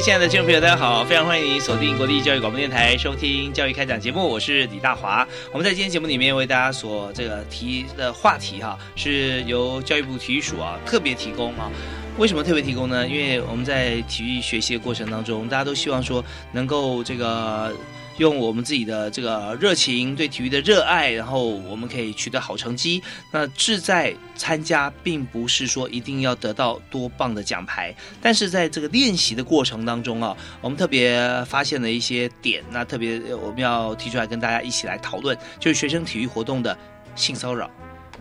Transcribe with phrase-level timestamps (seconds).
[0.00, 1.02] 亲爱的听众朋友，大家好！
[1.04, 5.26] 非常欢迎您锁定国立教育广播电台，收听《教育开讲》节目，我是李大华。
[5.52, 11.70] 我们在今天节目里面为大家所这个提的话题哈，是由教育部体育署啊特别提供啊。
[12.18, 13.08] 为什么特别提供呢？
[13.08, 16.22] 因为我们在体育学习的过程当中，大家都希望说
[16.52, 17.72] 能够这个。
[18.18, 23.02] 用我们自己的这个热情，对体育的热爱，然后我们可以取得好成绩。
[23.30, 32.62] 那志在参加，并不是说一定要得到多棒的奖牌，但是在这个练习的过程当中啊，我们特别发现了一些点。
[32.70, 36.76] 那特别我们要提出来跟大家一起来讨论，就是学生体育活动的
[37.14, 37.70] 性骚扰、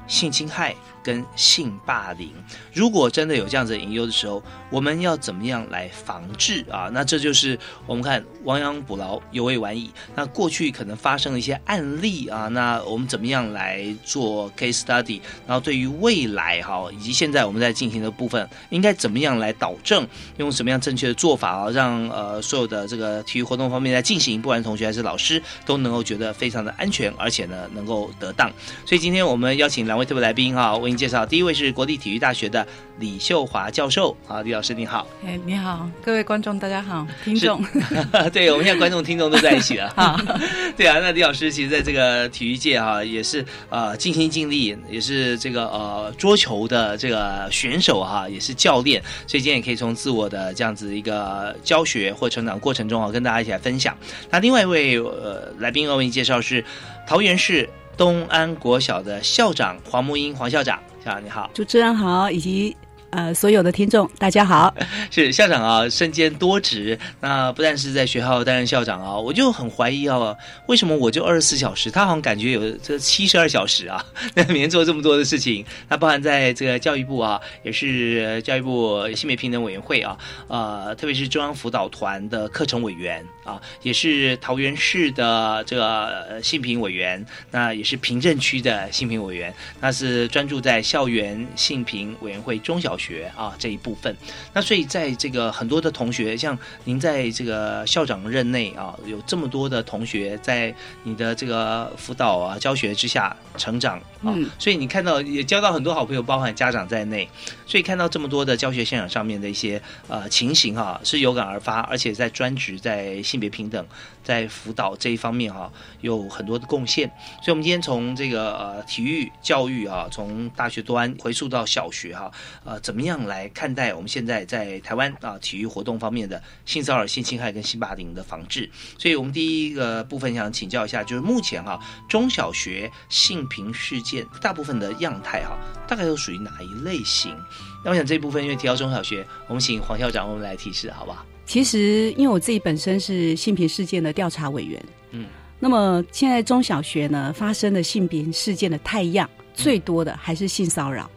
[0.07, 0.75] 性侵害。
[1.05, 2.31] 跟性霸凌，
[2.73, 6.89] 如果真的有这样子的隐忧的时候，我们要怎么样来防治啊？
[6.91, 9.91] 那这就是我们看亡羊补牢，犹未晚矣。
[10.15, 15.21] 那过去可能发生了一些案例啊，那我们怎么样来做 case study？
[15.45, 20.07] 然后对于未来哈，以及现在我们在进行的部分，应该怎么样来导正？
[20.37, 28.51] 用什么样正确的做法啊，让呃所有的这个体育活动方面在进行，不管是同学还是老师，都能够觉得非常的安全，而且呢能够得当。
[28.87, 32.65] 所以今天我们邀请两位特别来宾哈，为介绍，第一位是国立体育大学的
[32.99, 37.63] 李秀华教授，啊，李老师你好，哎，你好，各位观众大家好，听众，
[38.31, 40.19] 对我们现在观众听众都在一起了， 好，
[40.77, 53.97] 对啊，那李老师其实在这个体育界哈，也是呃尽心尽力，也是这个呃桌球的这个选手哈，也是教练，所以今天也可以从自我的这样子一个教学或成长过程中啊，跟大家一起来分享。
[54.29, 56.63] 那另外一位呃来宾要为你介绍是
[57.07, 57.69] 桃园市。
[57.97, 62.75] 东安国小的校长黄木英黄校长，校长你好，主持人好，以及。
[63.15, 64.75] 呃，所有的听众，大家好。
[65.09, 66.99] 是校长啊，身兼多职。
[67.21, 70.35] 那不但是在学校担任校长啊，我就很怀疑啊，
[70.67, 75.65] 为什么我就二十四小时，他好像感觉有这七十二小时啊，那每天做这么多的事情。
[75.87, 80.17] 那包含在这个教育部啊，也是教育部性别平等委员会啊，
[80.49, 93.04] 呃，特别是中央辅导团的课程委员啊，也是桃园市的这个性平委员，那也是平镇区的性平委员，那是专注在校园性平委员会中小学。
[93.05, 94.15] 学啊这一部分，
[94.53, 100.73] 那所以在这个很多的同学，像您在这个校长任内啊，有这么多的同学在
[101.03, 107.29] 你的这个辅导啊教学之下成长啊，所以你看到也交到很多好朋友，包含家长在内，
[107.67, 113.85] 所以看到这么多的教学现场上面的一些呃情形哈，是有感而发，而且在专职在性别平等。
[114.25, 117.07] 在辅导这一方面哈，有很多的贡献，
[117.43, 122.31] 所以，我们今天从这个呃体育教育啊，从大学端回溯到小学哈，
[122.63, 128.69] 呃，怎么样来看待我们现在在台湾啊体育活动方面的性骚扰、性侵害跟性霸凌的防治？
[128.97, 135.57] 所以我们第一个部分想请教一下，就是目前哈中小学性平事件大部分的样态哈，
[135.87, 137.35] 大概都属于哪一类型？
[137.83, 141.25] 那我想这一部分因为提到中小学，我们请黄校长我们来提示，好不好？
[141.45, 145.27] 其实，因为我自己本身是性平事件的调查委员，嗯，
[145.59, 151.07] 那么现在中小学呢发生的性平事件的太阳最多的还是性骚扰。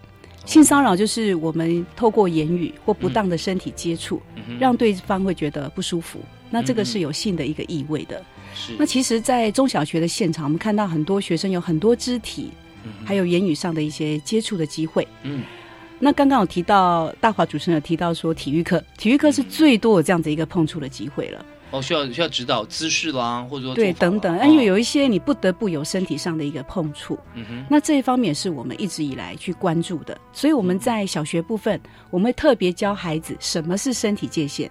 [0.48, 4.18] 性骚扰就是我们透过言语或不当的身体接触，
[4.58, 6.20] 让对方会觉得不舒服。
[6.48, 8.24] 那这个是有性的一个意味的。
[8.54, 8.72] 是。
[8.78, 12.50] 那其实，在中小学的现场，我们看到很多学生有很多肢体，
[13.04, 15.06] 还有言语上的一些接触的机会。
[15.22, 15.42] 嗯。
[15.98, 21.44] 那刚刚有提到大华主持人有提到说体育课，体育课是最多有这样子一个碰触的机会了。
[21.70, 27.18] 哦，需要需要指导姿势啦，或者说对等等，因为有一些你不得不有身体上的一个碰触。
[27.34, 31.78] 嗯哼，那这一方面是我们一直以来去关注的，所以我们在小学部分，
[32.10, 34.70] 我们会特别教孩子什么是身体界限，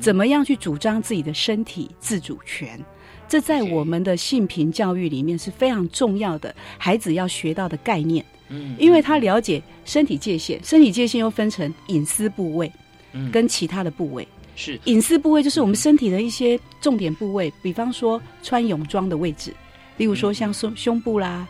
[0.00, 2.82] 怎么样去主张自己的身体自主权。
[3.28, 8.24] 这在我们的性平教育里面是非常重要的，孩子要学到的概念。
[8.48, 12.72] 嗯，因为他了解身体界限，身体界限又分成隐私部位，
[13.12, 14.26] 嗯，跟其他的部位。
[14.60, 14.78] 是。
[14.84, 19.54] 隐私部位就是我们身体的一些重点部位，比方说穿泳装的位置，
[19.96, 21.48] 例如说像胸胸部啦、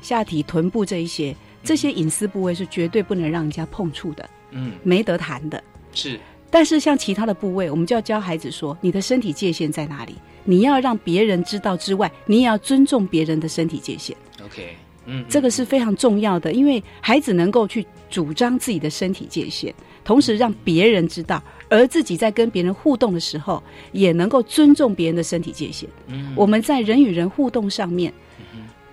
[0.00, 5.62] 下体、臀部这一些，这些隐私部位是绝对不能让人家碰触的，嗯，没得谈的。
[5.92, 6.20] 是，
[6.50, 10.14] 但是像其他的部位，我们就要教孩子说，你的身体界限在哪里？
[10.44, 14.16] 你要让别人知道之外，你也要尊重别人的身体界限。
[14.44, 14.74] OK，
[15.06, 19.72] 嗯，这个是非常重要的，因为孩子能够去主张自己的身体界限，
[20.02, 21.40] 同时让别人知道，
[21.72, 25.88] 而自己在跟别人互动的时候，也能够尊重别人的身体界限。
[26.06, 28.12] 嗯我们在人与人互动上面，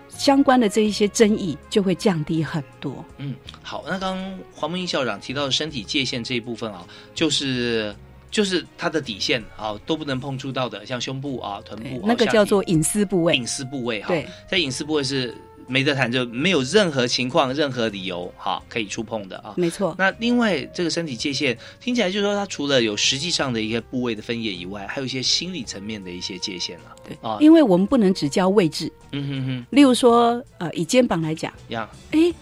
[0.08, 3.04] 相关的这一些争议就会降低很多。
[3.18, 7.96] 嗯，好，那刚刚黄梦英校长提到的身体界限这一部分啊，就是
[8.32, 13.46] 就是他的底线啊，都不能碰触到的，像胸部啊、臀部啊，那个叫做隐私部位隐。
[13.46, 14.08] 私部位哈。
[14.10, 15.36] 对，在隐私部位是
[15.70, 19.54] 没得谈，就没有任何情况、任何理由哈可以触碰的啊。
[19.56, 26.96] 没错，那另外，这个身体界限听起来就是说，它除了有实际上的一些部位的分野以外，还有一些心理层面的一些界限了。
[27.08, 32.34] 对啊，因为我们不能只教位置，嗯哼哼，例如说，呃，以肩膀来讲，呀，诶，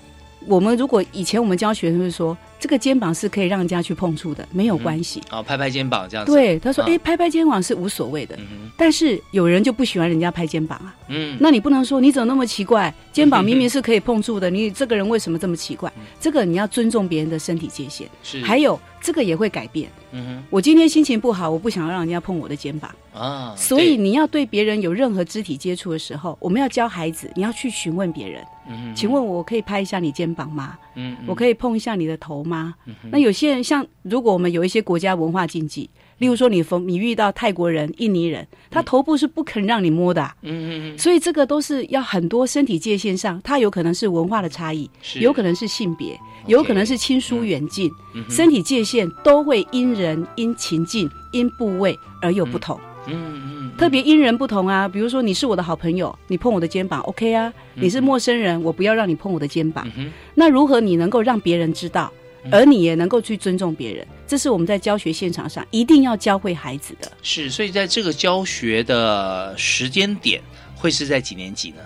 [0.48, 5.22] 我们如果以前我们教学生是说，这个肩膀是可以让人家去碰触的，没有关系。
[5.30, 8.36] 哦，拍拍肩膀这样子。，对，他说，啊诶，拍拍肩膀是无所谓的。
[8.38, 15.92] 嗯，但是有人就不喜欢人家拍肩膀啊，嗯，那你不能说你怎么那么奇怪，肩膀明明 是可以碰触的，你这个人为什么这么奇怪？
[16.20, 18.08] 这个你要尊重别人的身体界限。
[18.24, 19.90] 是，还，有这个也会改变。
[20.12, 20.44] 嗯哼。
[20.50, 30.78] 我今天心情不好，我不想要让人家碰我的肩膀，啊，所以，你要对别人有任何肢体接触的时候，我们要教孩子，你要去询问别人，嗯哼，请问我可以拍一下你肩膀吗？
[30.96, 32.76] 嗯，嗯，我可以碰一下你的头吗？
[32.86, 44.90] 嗯那有些人像，如果我们有一些国家文化禁忌，例如说你逢你遇到泰国人、印尼人，他头部是不肯让你摸的啊、嗯嗯嗯，所以这个都是要很多身体界限上，它有可能是文化的差异，
[45.20, 52.80] 有可能是性别，有可能是亲疏远近，嗯身体界限都会因人、因情境、因部位而有不同。
[53.10, 59.90] 嗯嗯，特别因人不同啊，比如说你是我的好朋友，你碰我的肩膀，OK 啊；你是陌生人，我不要让你碰我的肩膀。
[59.96, 62.12] 嗯，那如何你能够让别人知道，
[62.52, 64.06] 而你也能够去尊重别人？
[64.28, 67.10] 这是我们在教学现场上一定要教会孩子的。
[67.24, 70.42] 是，所以在这个教学的时间点
[70.76, 71.78] 会是在几年级呢？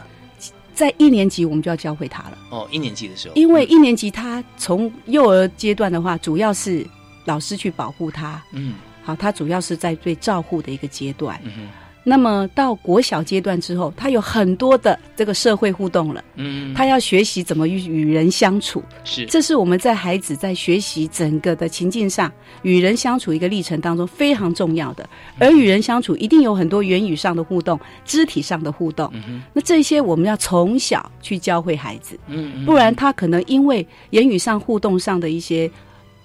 [0.81, 6.83] 在一年级我们就要教会他了，哦，一年级的时候，因为一年级他从幼儿阶段的话，主要是
[7.25, 8.73] 老师去保护他，嗯。
[9.03, 11.39] 好，他主要是在对照护的一个阶段。
[11.43, 11.67] 嗯哼
[12.03, 19.25] 那么到国小阶段之后，他有很多的这个社会互动了，嗯，他要学习怎么与与人相处，是。
[19.27, 22.31] 这是我们在孩子在学习整个的情境上
[22.63, 25.07] 与人相处一个历程当中非常重要的。
[25.37, 29.11] 而与人相处一定有很多言语上的互动、肢体上的互动，
[29.53, 35.69] 那这些我们要从小去教会孩子，嗯嗯不然他可能因为言语上互动上的一些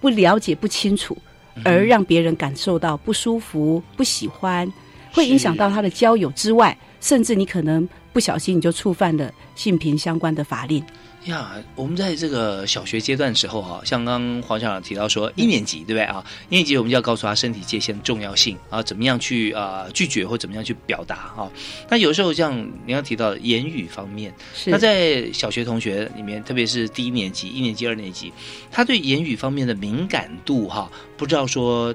[0.00, 1.16] 不了解、不清楚，
[1.56, 4.70] 嗯而让别人感受到不舒服、不喜欢，
[5.16, 10.84] 会影响到他的交友之外，甚至你可能不小心你就触犯了性平相关的法令。
[11.24, 16.22] 呀，我们在这个小学阶段的时候啊，像刚刚黄校长提到说，一年级对不对啊？
[16.50, 21.50] 一年级我们就要告诉他身体界限的重要性啊，怎么样去啊拒绝或怎么样去表达啊。
[21.88, 28.30] 那有时候像你刚提到的言语方面，是那在小学同学里面，特别是第一年级、一年级、二年级，
[28.70, 31.92] 他对言语方面的敏感度哈，不知道说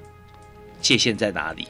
[0.81, 1.65] 界限在哪里。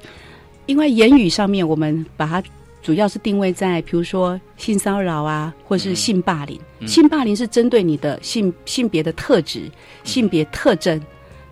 [0.72, 2.42] 因为言语上面，我们把它
[2.82, 6.58] 主要是定位在，比如说性骚扰啊，或是性霸凌。
[6.80, 9.70] 嗯性霸凌是针对你的性性别的特质、
[10.06, 11.00] 性别特征，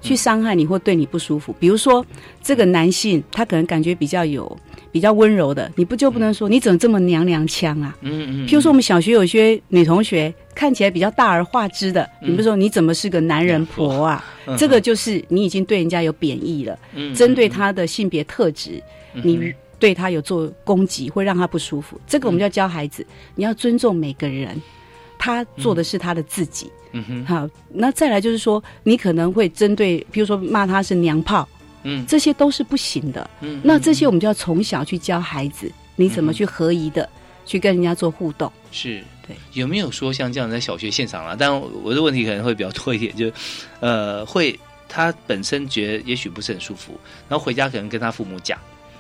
[0.02, 1.54] 去伤害你或对你不舒服。
[1.60, 2.04] 比如说，
[2.42, 4.58] 这个男性他可能感觉比较有
[4.92, 7.96] 比较温柔的，你不就不能说你怎么这么娘娘腔啊？
[8.02, 14.26] 嗯嗯，譬如说，我们小学有些女同学看起来比较大而化之的，你不说你怎么是个男人婆啊？
[14.48, 16.80] 嗯这个就是你已经对人家有贬义了。
[16.96, 18.82] 嗯针对他的性别特质，嗯
[19.14, 22.00] 你对他有做攻击，会让他不舒服。
[22.06, 24.62] 这个我们就要教孩子，你要尊重每个人，
[25.18, 26.72] 他做的是他的自己。
[26.92, 31.48] 嗯哼好，那再来就是说，你可能会针对，比如说骂他是娘炮，
[31.84, 33.30] 嗯这些都是不行的。
[33.42, 37.08] 嗯，那这些我们就要从小去教孩子，你怎么去合宜的
[37.46, 38.52] 去跟人家做互动。
[38.72, 41.36] 是对，有没有说像这样在小学现场啊？
[41.38, 43.32] 但我的问题可能会比较多一点，就
[43.80, 48.58] 呃，会他本身觉得也许不是很舒服，然后回家可能跟他父母讲，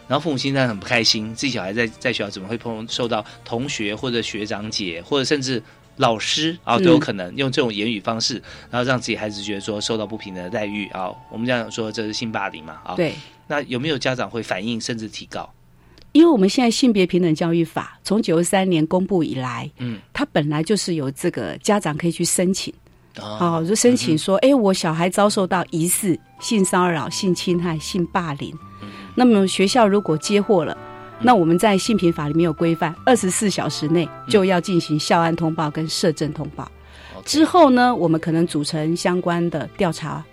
[0.09, 5.61] 然后父母亲当然很不开心，自己小孩在在学校怎么会碰受到同学或者学长姐或者甚至
[5.97, 11.11] 老师啊都有可能用这种言语方式，然后让自己孩子觉得说受到不平等的待遇啊。
[11.31, 12.95] 我们这样说这是性霸凌嘛啊？。
[12.95, 13.13] 对，
[13.47, 15.47] 那有没有家长会反映甚至提告？
[16.11, 22.73] 因为我们现在性别平等教育法从九十三年公布以来，嗯，它本来就是有这个家长可以去申请。
[23.17, 28.51] 啊，好，就申请说，哎、我小孩遭受到疑似性骚扰、性侵害、性霸凌，
[29.15, 30.77] 那么学校如果接获了，
[31.21, 36.71] 那我们在性平法里面有规范，二十四小时内就要进行校安通报跟社政通报。
[37.25, 40.23] 之后呢，我们可能组成相关的调查，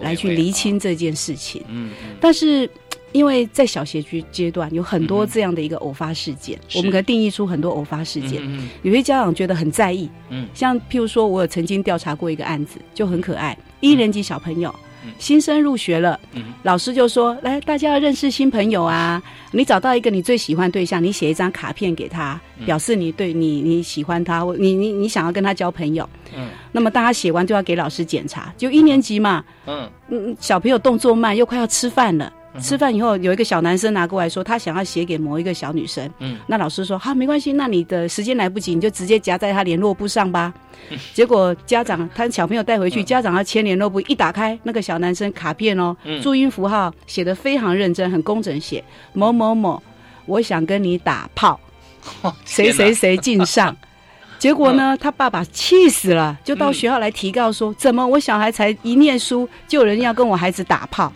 [0.00, 1.62] 来去厘清这件事情。
[1.68, 2.68] 嗯，但是
[3.12, 8.40] 因为在小学区阶段有很多这样的一个偶发事件，我们可以定义出很多偶发事件。
[8.82, 10.08] 有些家长觉得很在意。
[10.30, 14.74] 嗯，像譬如说，我有曾经调查过一个案子，就很可爱，一年级小朋友。
[15.18, 16.18] 新生入学了，
[16.62, 19.22] 老师就说：“来，大家要认识新朋友啊！
[19.52, 26.08] 你找到一个你最喜欢对象，你写一张卡片给他，表示你对你你喜欢他，你你你想要跟他交朋友。
[26.36, 29.44] 嗯，那么大家写完就要给老师检查，就一年级嘛。
[29.66, 36.10] 嗯嗯，小朋友动作慢，又快要吃饭了。”吃饭以后，有一个小男生拿过来说，他想要写给某一个小女生。
[36.18, 40.52] 嗯，那老师说好，没关系，那你的时间来不及，你就直接夹在他联络簿上吧。
[41.14, 49.80] 结果家长他小朋友带回去，家长要签联络簿，一打开那个小男生卡片哦，注音符号写的非常认真，很工整，写某某某，
[50.26, 51.60] 我想跟你打炮，
[52.44, 53.76] 谁谁谁敬上。
[54.40, 61.12] 结果呢，他爸爸气死了，就到学校来提告说，怎么我小孩才一念书，就有人要跟我孩子打炮？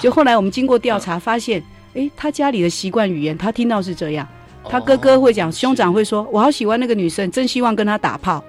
[0.00, 1.62] 就后来我们经过调查发现，
[1.94, 4.26] 哎，他家里的习惯语言，他听到是这样，
[4.68, 8.42] 他哥哥会讲，兄长会说，我好喜欢那个女生，真希望跟她打炮，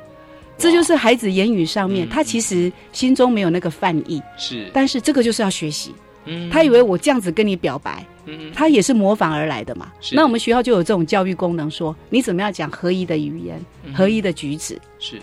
[0.57, 5.93] 这就是孩子言语上面，他其实心中没有那个犯意，是，但是这个就是要学习，
[6.25, 13.59] 嗯，他以为我这样子跟你表白，嗯，他也是模仿而来的嘛，那我们学校就有这种教育功能，说你怎么样讲合一的语言，
[13.93, 15.19] 合一的举止，是。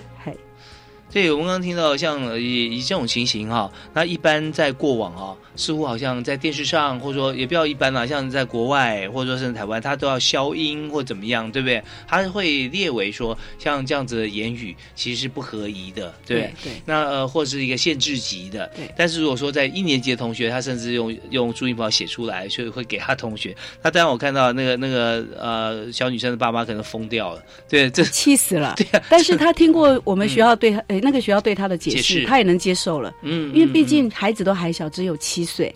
[1.12, 11.82] 对，我们刚刚听到像以以这种情形哈，那一般在过往啊，似乎好像在电视上，或者说也不要一般啦，像在国外或者说是台湾，它都要消音或怎么样，对不对？
[12.06, 16.72] 它会列为说像这样子的言语其实是不合宜的，对对。
[16.84, 18.88] 那呃，或是一个限制级的，对。
[18.96, 23.52] 但是如果说在一年级的同学，他甚至用用注音符号写出来，所以会给他同学。
[23.82, 28.74] 那当然我看到那个那个呃小女生的爸妈可能疯掉了，对，这气死了。
[28.78, 30.80] 对啊，但是他听过我们学校对他。
[31.00, 33.12] 那个学校对他的解释，他也能接受了。
[33.22, 35.72] 嗯，因为毕竟孩子都还小，只有七岁。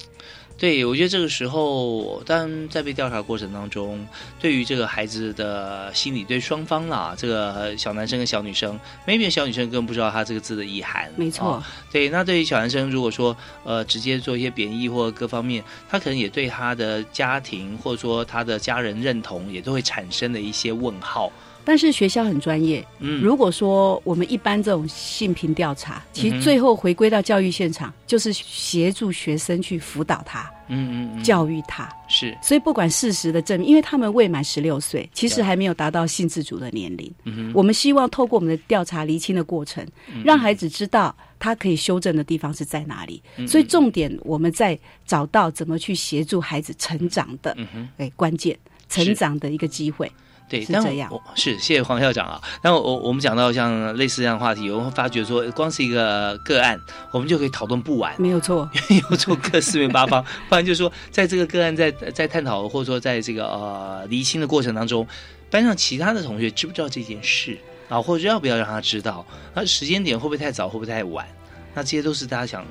[0.57, 4.07] 对，我觉得这个时候，当在被调查过程当中，
[4.41, 11.13] 对于这个孩子的心理，对双方啦，这个小男生跟小女生，maybe 小女生更不知道他这个字的意涵。
[11.17, 11.61] 没错。
[11.91, 21.33] 对，那对于小男生，如果说呃直接做一些贬义或各方面，他可能也对他的家庭或者说他的家人认同，也都会产生的一些问号。
[21.65, 22.87] 但是学校很专业。
[22.99, 31.89] 嗯，如果说我们一般这种性平调查，其实最后回归到教育现场，就是协助学生去辅导他，嗯嗯，教育他。
[32.09, 37.13] 是，所以不管事实的证明，因为他们未满十六岁，其实还没有达到性自主的年龄。
[37.25, 39.87] 嗯我们希望透过我们的调查厘清的过程，
[40.25, 43.23] 让孩子知道他可以修正的地方是在哪里。
[43.49, 47.57] 所以重点我们在找到怎么去协助孩子成长的，
[47.97, 48.57] 哎，关键
[48.89, 50.11] 成长的一个机会。
[50.49, 51.11] 对，是这样。
[51.35, 52.41] 是，谢谢黄校长啊。
[52.63, 56.79] 那我我们讲到像类似这样的话题，我们发觉说，光是一个个案，
[57.11, 58.15] 我们就可以讨论不完。
[58.21, 58.69] 没有错，
[59.11, 60.23] 有错各四面八方。
[60.49, 65.07] 不然就是说，在这个个案在在探讨，或者说在这个呃厘清的过程当中，
[65.51, 67.59] 班上其他的同学知不知道这件事
[67.89, 68.01] 啊？
[68.01, 69.27] 或者要不要让他知道？
[69.55, 70.69] 那时间点会不会太早？
[70.69, 71.27] 会不会太晚？
[71.75, 72.65] 那这些都是大家想，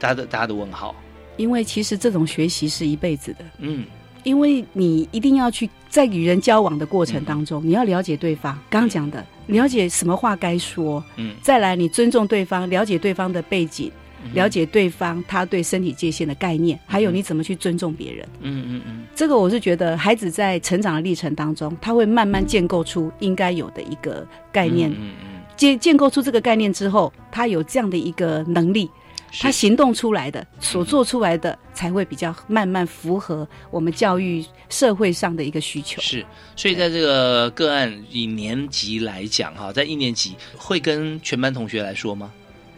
[0.00, 0.94] 大家的大家的问号。
[1.36, 3.44] 因为其实这种学习是一辈子的。
[3.58, 3.84] 嗯。
[4.28, 8.52] 因为你一定要去在与人交往的过程当中，你要了解对方。
[8.68, 13.90] 刚刚讲的，了解什么话该说，嗯，再来你尊重对方，了解对方的背景，
[14.34, 18.28] 了解对方他对身体界限的概念，还有你怎么去尊重别人。
[18.42, 24.90] 嗯嗯嗯，这个我是觉得孩子在成长的历程当中，他会慢慢建构出应该有的一个概念。
[24.90, 28.90] 嗯嗯，建建构出这个概念之后，他有这样的一个能力。
[29.32, 36.00] 他行动出来的，所做出来的才会比较慢慢符合我们教育社会上的一个需求。
[36.00, 36.24] 是，
[36.56, 42.32] 所以在这个个案以年级来讲，哈，在一年级会跟全班同学来说吗？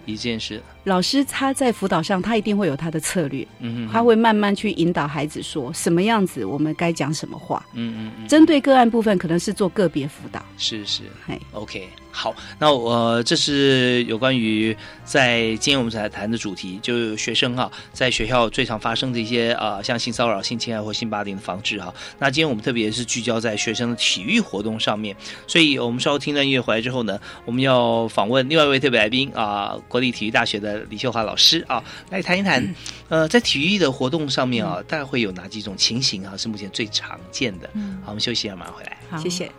[0.06, 11.88] 一件事，老师他在辅导上，他一定会有他的策略，嗯他会慢慢去引导孩子说什么样子，我们该讲什么话，嗯嗯嗯，针对个案部分，可能是做个别辅导，是是，嘿，OK。
[12.12, 21.94] 好，那我这是有关于在今天我们才谈的主题，就是学生哈，在学校最常发生的一些啊，像性骚扰、性侵害或性霸凌的防治哈。
[22.18, 32.74] 那今天我们特别是聚焦在学生的体育活动上面，所以我们稍后听段音乐回来之后呢，我们要访问另外一位特别来宾啊，国立体育大学的李秀华老师啊，来谈一谈，
[33.08, 37.70] 呃，在体育的活动上面啊，大概会有哪几种情形啊，是目前最常见的？
[38.04, 38.98] 好，我们休息一下，马上回来。
[39.08, 39.50] 好，谢谢。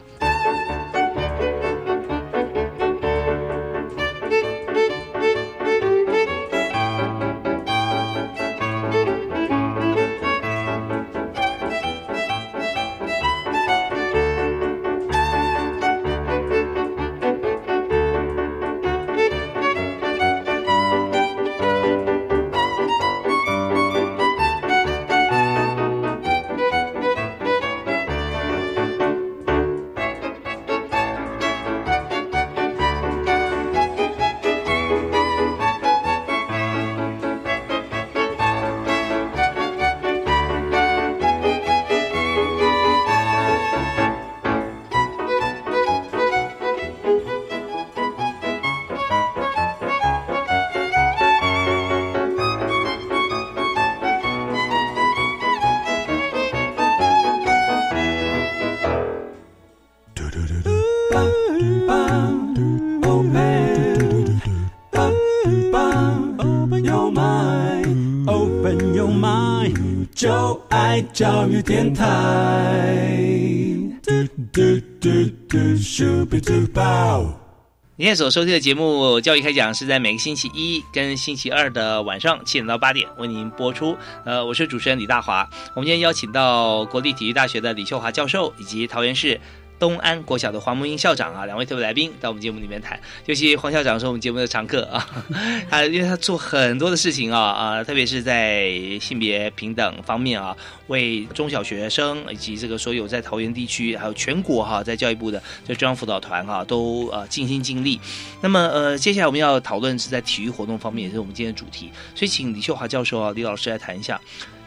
[78.01, 83.95] 今天所收听的节目《教育开讲》是在每个星期一跟星期二的晚上七点到八点为您播出。
[84.25, 85.47] 呃，我是主持人李大华。
[85.75, 89.39] 我们今天邀请到国立体育大学的李秀华教授以及桃园市。
[89.81, 92.99] 东安国小的黄木英校长啊，两位特别来宾到我们节目里面谈。
[93.25, 95.09] 尤其黄校长是我们节目的常客啊，
[95.71, 98.69] 他，因为他做很多的事情啊啊，特别是在
[99.01, 107.99] 性别平等方面啊，为中小学生以及这个所有在桃园地区还有全国哈，在教育部的这中央辅导团哈，都呃尽心尽力。
[108.39, 111.89] 那么呃，接下来我们要讨论是在体育活动方面，也是我们今天的主题。
[112.13, 114.21] 所以请李秀华教授啊，李老师来谈一下。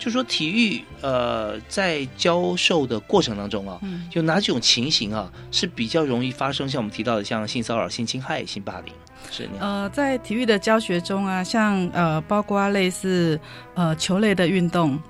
[0.05, 3.81] 就说体育，呃，在教授的过程当中啊，
[4.13, 6.69] 有哪几种情形啊是比较容易发生？
[6.69, 8.93] 像我们提到的，像性骚扰、性侵害、性霸凌，
[9.31, 9.49] 是？
[9.59, 13.41] 呃，在体育的教学中啊，像呃，包括类似
[13.73, 15.01] 呃球类的运动，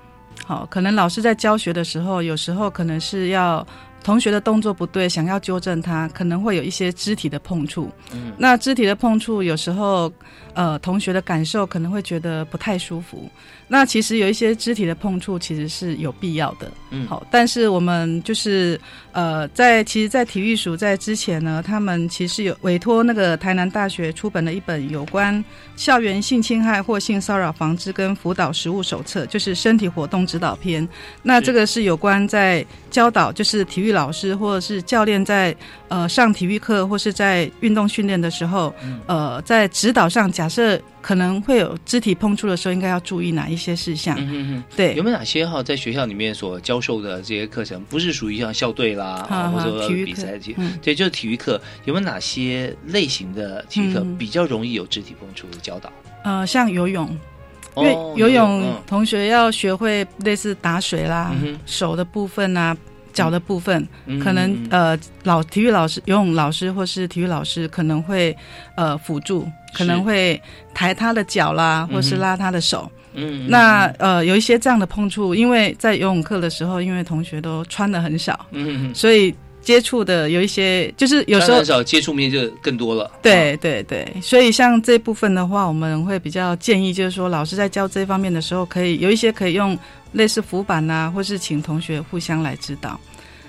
[0.45, 3.67] 好，可能老师在教学的时候，有时候可能是要。
[4.03, 7.89] 同学的动作不对，想要纠正他，可能会有一些肢体的碰触。
[8.13, 10.13] 嗯，那肢体的碰触有时候，
[10.55, 13.29] 呃，同学的感受可能会觉得不太舒服。
[13.67, 16.71] 那其实有一些肢体的碰触其实是有必要的。
[16.91, 18.79] 嗯，好，但是我们就是
[19.11, 25.43] 呃，在其实，在体育署在之前呢，他们其实有委托那个台南大学出版了一本有关
[25.75, 30.87] 校园性侵害或性骚扰防治跟辅导实务手册，就是身体活动指导篇。
[31.23, 33.95] 那这个是有关在教导，就是体育。
[33.95, 35.55] 老师或者是教练在
[35.87, 44.15] 呃上体育课或是在运动训练的时候，呃，在指导上，假设可能会有肢体碰触的时候，应该要注意哪一些事项？
[44.75, 50.55] 对，有没有哪些哈在学校里面所教授的这些课程，不是属于像校队啦，或者比赛体？
[50.83, 55.91] 对，就是体育课，有没有哪些类型的体育课比较容易有肢体碰触的教导？
[56.23, 57.09] 呃，像游泳，
[57.77, 61.33] 因为游泳同学要学会类似打水啦，
[61.65, 62.77] 手的部分啊。
[63.15, 63.87] 脚的部分，
[64.21, 68.35] 可能呃，老体育老师、游泳老师或是体育老师可能会
[68.75, 70.39] 呃辅助，可能会
[70.73, 72.91] 抬他的脚啦，或是拉他的手。
[73.13, 83.09] 嗯，那呃有一些这样的碰触，因为在游泳课的时候，因为同学都穿的很少，嗯，所以接触的有一些，就是有时候很少接触面就更多了。
[83.21, 89.77] 对对对，所以像这部分的话，我们会比较建议，就是说老师在教这方面的时候，可以有一些可以用。
[90.15, 92.99] 类似浮板呐，或是请同学互相来指导。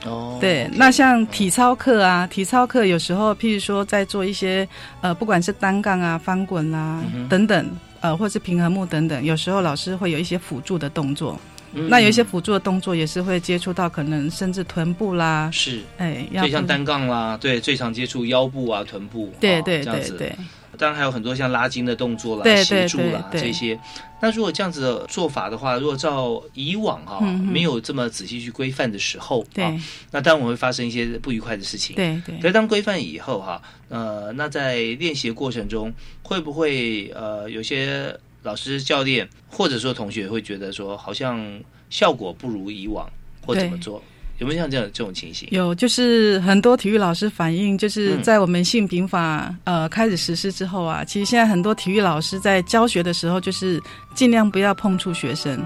[0.04, 4.68] 哦，对，那像体操课啊，体操课有时候，譬如说在做一些
[5.00, 11.38] 呃，不管是单杠啊、翻滚啊等等，呃，或是平衡木等等，有时候老师会有一些辅助的动作。
[11.72, 15.50] 那有一些辅助的动作也是会接触到，可能甚至臀部啦。
[15.52, 19.30] 是，哎，就像单杠啦，对，最常接触腰部啊、臀部。
[19.40, 20.34] 对对对对。
[20.76, 23.78] 当然还有很多像拉筋的动作啦、协助啦这些。
[24.20, 29.74] 那如果这样子的做法的话，如果照以往哈没有这么仔细去规范的时候啊，
[30.10, 31.96] 那当然我会发生一些不愉快的事情。
[31.96, 32.36] 对对。
[32.38, 41.60] 可是当规范以后哈，呃，那在练习的过程中，会不会呃有些老师、教练或者说同学会觉得说，好像
[41.90, 43.08] 效果不如以往，
[43.44, 44.02] 或怎么做？
[44.38, 45.48] 有没有像这样这种情形？
[45.50, 53.82] 有，就是很多体育老师反映，就是在我们性平法呃开始实施之后啊，其实现在很多体育老师在教学的时候，就是
[54.14, 55.58] 尽量不要碰触学生。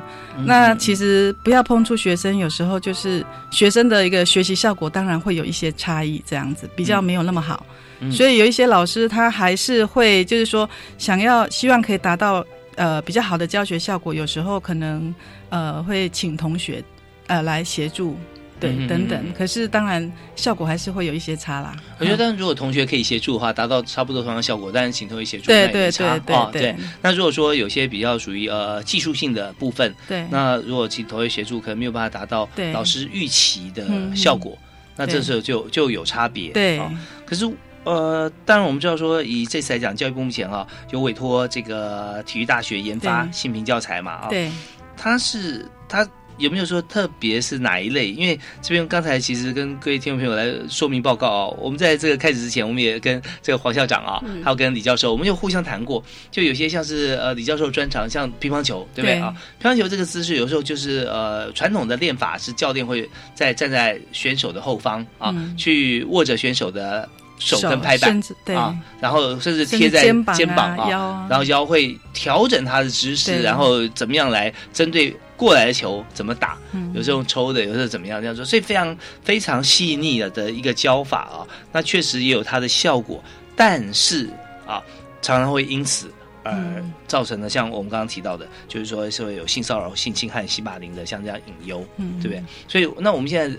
[0.45, 7.67] 那其实不要碰触学生，有时候就是学生的一个学习效果，当然会有一些差异，这样子比较没有那么好。
[8.11, 12.43] 所以有一些老师他还是会就是说，想要希望可以达到
[12.77, 15.15] 呃比较好的教学效果，有时候可能
[15.51, 16.83] 呃会请同学
[17.27, 18.17] 呃来协助。
[18.61, 21.75] 对，等等，可是当然效果还是会有一些差啦。
[21.99, 26.77] 我觉得，如果同学可以协助的话，达到差不多同样效果，但是请同学协助对对对对对。
[27.01, 34.57] 那如果说有些比较属于呃技术性的部分，对，那如果请同学协助，可能没有办法达到老师预期的效果，
[34.95, 36.51] 那这时候就就有差别。
[36.51, 36.79] 对，
[37.25, 37.51] 可是
[37.85, 44.51] 呃，当然我们知道说，以这次来讲，教育部目前啊，有委托这个体育大学研发性平教材嘛啊，对，
[44.97, 46.07] 他是他。
[46.41, 48.11] 有没有说特别是哪一类？
[48.11, 59.35] 因为这边刚才其实跟各位听众朋友来说明报告哦，我们在这个开始之前，我们也跟这个黄校长啊，还有跟李教授，我们就互相谈过，就有些像是呃李教授专长，像乒乓球，对不对啊？
[59.61, 67.09] 乒乓球这个姿势有时候就是呃传统的练法是教练会在站在选手的后方啊，去握着选手的
[67.41, 68.23] 手跟拍板
[68.55, 70.25] 啊，然后甚至贴在肩
[70.55, 75.17] 膀啊，然后腰会调整他的姿势，然后怎么样来针对。
[75.41, 76.59] 过来的球怎么打？
[76.93, 83.25] 有时候抽的，有时候怎么样这样说，所以非常非常细腻的的一个教法啊，那确实也有它的效果，
[83.57, 84.29] 但是
[84.67, 84.83] 啊，
[85.23, 91.83] 常常会因此而造成的，像我们刚刚提到的，就是说是会有性骚扰、性侵害、性霸凌的，像这样隐忧，
[92.21, 92.45] 对不对？
[92.69, 93.57] 所以，那我们现在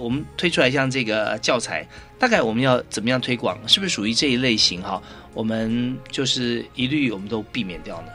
[0.00, 1.86] 我们推出来像这个教材，
[2.18, 3.58] 大概我们要怎么样推广？
[3.68, 4.80] 是不是属于这一类型？
[4.82, 5.00] 哈，
[5.34, 8.08] 我们就是一律我们都避免掉呢？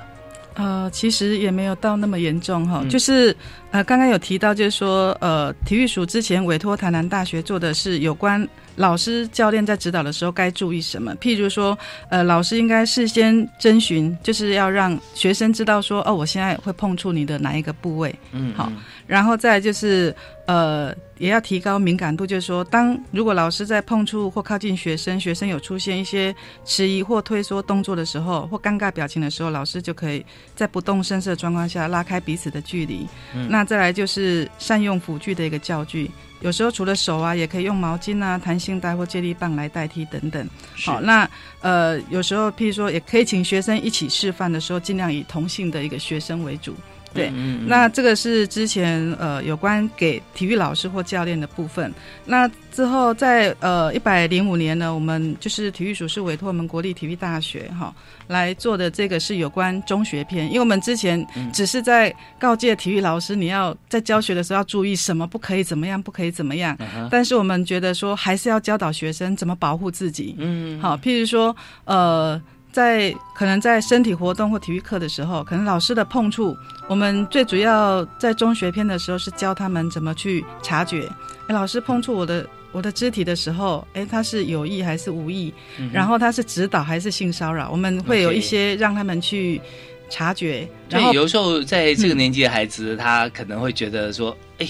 [0.55, 3.35] 呃，其实也没有到那么严重哈，就是
[3.71, 8.47] 呃，刚刚有提到，就是说呃，体育署之前委托台南大学做的是有关。
[8.75, 11.15] 老师、教练在指导的时候该注意什么？
[11.15, 11.77] 譬如说，
[12.09, 18.71] 呃，老师应该事先征询，就是要让学生知道说，哦，我现在会碰触你的哪一个部位，嗯，好，
[19.07, 20.13] 然后再就是，
[20.45, 26.35] 呃，也要提高敏感度，就是说，当如果老师在碰触或靠近学生，学生有出现一些
[26.65, 33.07] 迟疑或退缩动作的时候，或尴尬表情的时候，老师就可以在不动声色的状况下拉开彼此的距离。
[33.47, 36.11] 那再来就是善用辅具的一个教具。
[36.41, 40.47] 有时候除了手啊，也可以用毛巾啊、弹性带或接力棒来代替等等。
[40.85, 41.27] 好，那
[41.61, 46.75] 呃，有时候譬如说，也可以请学生一起示范的时候，尽量以同性的一个学生为主。
[47.15, 47.31] 对，
[47.65, 51.91] 那这个是之前呃有关给体育老师或教练的部分。
[52.25, 57.95] 那之后在呃一百零五年呢，我们就是体育署是委托我们国立体育大学哈
[58.27, 66.77] 来做的这个是有关中学篇，因为我们之前只是在告诫体育老师你要在教学的时候要注意什么不可以怎么样不可以怎么样，
[67.09, 70.35] 但是我们觉得说还是要教导学生怎么保护自己。
[70.37, 72.41] 嗯，好，譬如说呃。
[72.75, 76.57] 在可能在身体活动或体育课的时候，可能老师的碰触，
[76.89, 81.09] 我们最主要在中学篇的时候是教他们怎么去察觉，
[81.47, 85.53] 哎，老师碰触我的我的肢体的时候，哎，他是有意还是无意，
[85.93, 89.61] 然后他是指导还是性骚扰，我们会有一些让他们去
[90.09, 90.67] 察觉。
[90.89, 94.67] 然后有时候在这个年纪的孩子，他可能会觉得说，哎。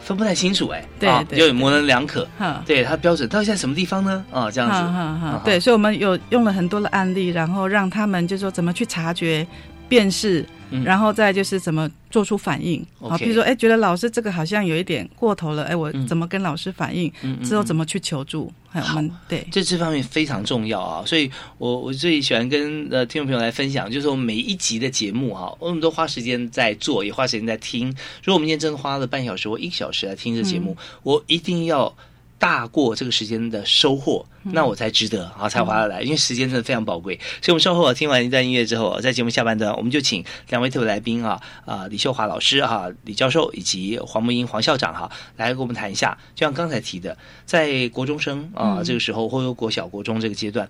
[0.00, 2.26] 分不太清楚哎，对，就模棱两可。
[2.38, 4.24] 哈，对他标准到底在什么地方呢？
[4.32, 5.40] 啊，这样子。
[5.44, 9.46] 对，所以我们有用了很多的案例，然后让他们就说怎么去察觉、
[9.88, 10.44] 辨识。
[10.84, 13.18] 然后再就是怎么做出反应啊？
[13.18, 17.12] 比如说，哎，觉得老师这个好像有一点过头了，哎，我怎么跟老师反应？
[17.42, 18.52] 之后怎么去求助？
[18.70, 21.04] 还有我们对，这这方面非常重要啊！
[21.04, 27.88] 所以我我最喜欢跟呃听众朋友来分享，就是我们每一集的节目哈，我们都花时间在做，也花时间在听。
[28.22, 31.94] 如果我们今天真的花了半小时或一个小时来听这节目，我一定要。
[32.40, 36.00] 大过这个时间的收获，那我才值得啊，才划得来。
[36.00, 46.16] 因为时间真的非常宝贵，所以我们稍后听完一段音乐之后，在节目下半段，我们就请两位特别来宾啊，啊，李秀华老师哈，李教授以及黄木英黄校长哈，来跟我们谈一下。
[46.34, 50.66] 就像刚才提的，在国中生啊这个时候，或者国小、国中这个阶段，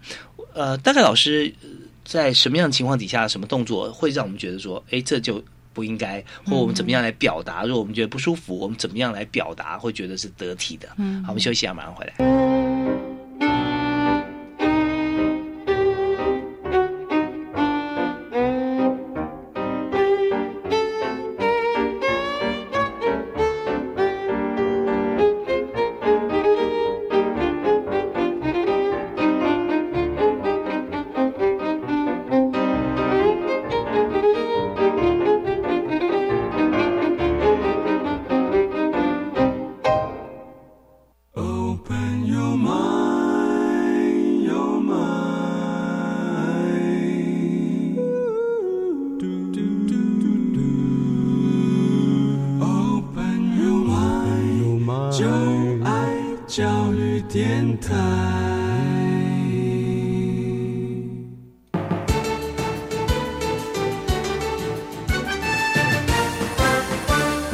[0.54, 1.54] 呃，大概老师
[2.04, 5.40] 在什么样的情况底下，什么动作会让我们觉得说，哎，这就。
[5.80, 7.64] 不应该，或我们怎么样来表达？
[7.64, 10.86] 如果我们觉得不舒服，我们怎么样来表达，会觉得是得体的？
[10.98, 13.19] 嗯，好，我们休息一下，马上回来。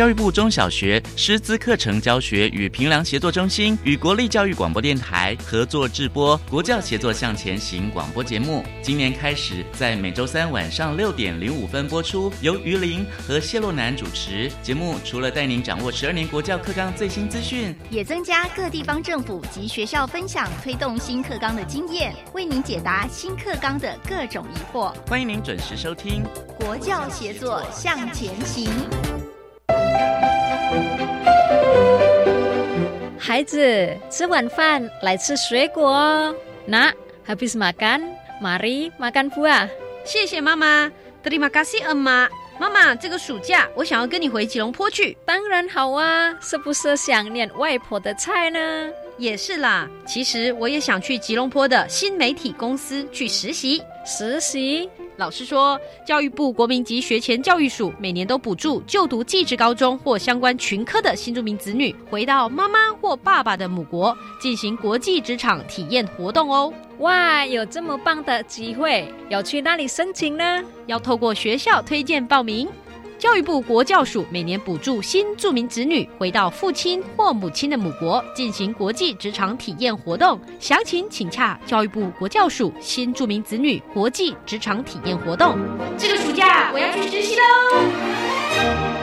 [0.00, 14.50] 教育部中小学师资课程教学与评量协作中心与国立教育广播电台合作制播《国教协作向前行》广播节目，今年开始在每周三晚上六点零五分播出，由于林和谢洛南主持。
[14.62, 24.94] 节目除了带您掌握十二年国教课纲最新资讯，也增加各地方政府及学校分享推动新课纲的经验，为您解答新课纲的各种疑惑。
[25.10, 26.24] 欢迎您准时收听
[26.64, 28.64] 《国教协作向前行》。
[33.18, 35.88] 孩子，吃晚饭来吃水果。
[35.88, 36.34] 哦。
[36.66, 36.92] 那
[37.26, 38.02] habis makan,
[38.42, 39.68] mari makan buah。
[40.04, 40.90] 谢谢妈妈
[41.22, 42.28] ，terima kasih emak。
[42.58, 45.16] 妈妈，这个暑假我想要跟你回吉隆坡去。
[45.24, 48.58] 当然好啊，是不是想念外婆的菜呢？
[49.16, 53.82] 也是啦，其实我也想去吉隆坡的新媒体公司去实习。
[54.04, 54.90] 实习？
[55.20, 66.72] 老师说，教育部国民及学前教育署每年都补助就读技职高中或相关群科的新住民子女，回到妈妈或爸爸的母国进行国际职场体验活动哦。
[67.00, 70.64] 哇，有这么棒的机会，要去哪里申请呢？
[70.86, 72.66] 要透过学校推荐报名。
[73.20, 85.58] 教育部国教署每年补助新住民子女回到父亲或母亲的母国进行国际职场体验活动，详情请洽教育部国教署新住民子女国际职场体验活动。
[85.98, 88.99] 这个暑假我要去实习喽！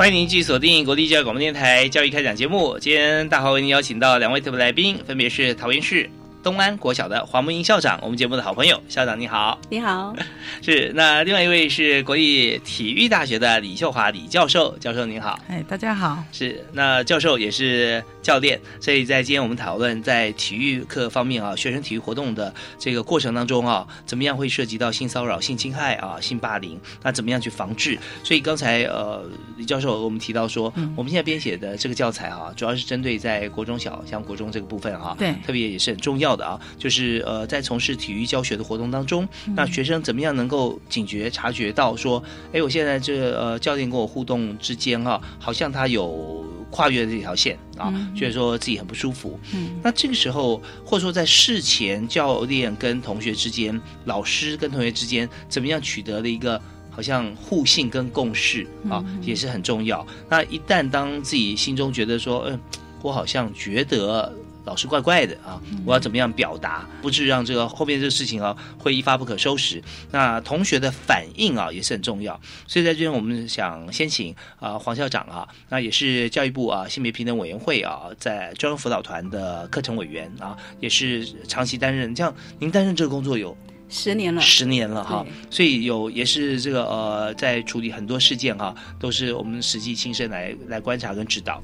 [0.00, 2.78] 欢迎您继续锁定国立教育广播电台教育开讲节目。
[2.78, 6.08] 今天大华为您邀请到两位特别来宾，分别是桃园市。
[6.42, 10.14] 东安国小的黄木英校长，我们节目的好朋友，校长你好，你好，
[10.62, 27.98] 是那另外一位是国立体育大学的李秀华李教授，教授您好，哎，大家好，是那教授也是教练，所以在今天我们讨论在体育课方面啊，学生体育活动的这个过程当中啊，怎么样会涉及到性骚扰、性侵害啊、性霸凌，那怎么样去防治？
[28.24, 29.22] 所以刚才呃
[29.58, 36.29] 李教授我们提到说，我们现在编写的这个教材啊，主要是针对在国中小像国中这个部分哈，对，特别也是很重要。
[36.36, 49.38] 的啊，就是呃，在从事体育教学的活动当中，那学生怎么样能够警觉察觉到说，哎，我现在这个呃教练跟我互动之间哈，好像他有跨越这条线啊，觉得说自己很不舒服。
[49.52, 60.06] 嗯，那这个时候或者说在事前教练跟同学之间，老师跟同学之间怎么样取得了一个好像互信跟共识啊，也是很重要。
[60.28, 62.60] 那一旦当自己心中觉得说，嗯，
[63.02, 64.32] 我好像觉得。
[64.70, 65.60] 老是怪怪的啊！
[65.84, 69.82] 我要怎么样表达，不至于让这个后面这个事情啊会一发不可收拾？
[70.12, 72.40] 那同学的反应啊也是很重要。
[72.68, 82.14] 所以在这边，我们想先请啊黄校长啊，那也是教育部啊性别平等委员会啊在专辅导团的课程委员啊，也是长期担任。
[82.14, 83.56] 这样您担任这个工作有
[83.88, 85.26] 十年了，十年了哈。
[85.50, 91.60] 所以有也是这个呃在处理很多事件哈，都是我们实际亲身来来观察跟指导。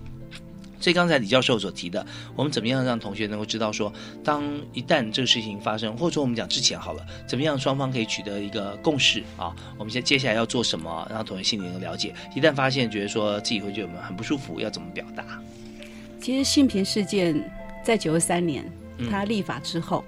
[0.79, 9.55] 所以刚才李教授所提的，我们怎么样让同学能够知道说，当一旦这个事情发生，或者说我们讲之前好了，怎么样双方可以取得一个共识啊？
[9.79, 12.15] 我们现接下来要做什么，让同学心里能了解。
[12.35, 15.25] 一旦发现觉得说自己会觉得很不舒服，要怎么表达？
[16.21, 17.43] 其实性平事件
[17.85, 18.65] 在九十三年
[19.11, 20.05] 他立法之后，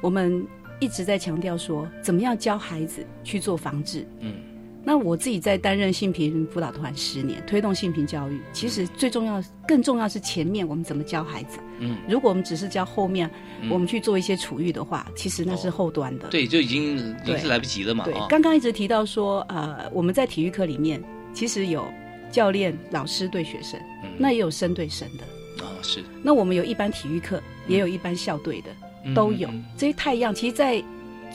[0.00, 0.46] 我们
[0.78, 4.06] 一直在强调说，怎么样教孩子去做防治。
[4.20, 4.34] 嗯。
[4.84, 8.40] 那我自己在担任性平辅导团十年，推动性平教育。
[8.52, 11.58] 其实最重要、更重要是前面我们怎么教孩子。
[11.78, 13.30] 嗯，如果我们只是教后面，
[13.70, 16.28] 我们去做一些处遇的话，其实那是后端的。
[16.28, 18.04] 对，就已经已经是来不及了嘛。
[18.04, 21.86] 对，刚刚一直提到说，呃，我们在体育课里面，其实有
[22.30, 23.80] 教练、老师对学生，
[24.18, 25.64] 那也有生对生的。
[25.64, 26.02] 啊，是。
[26.22, 29.48] 那我们有一般体育课，也有一般校队的，都有。
[29.76, 30.82] 这些太阳，其实，在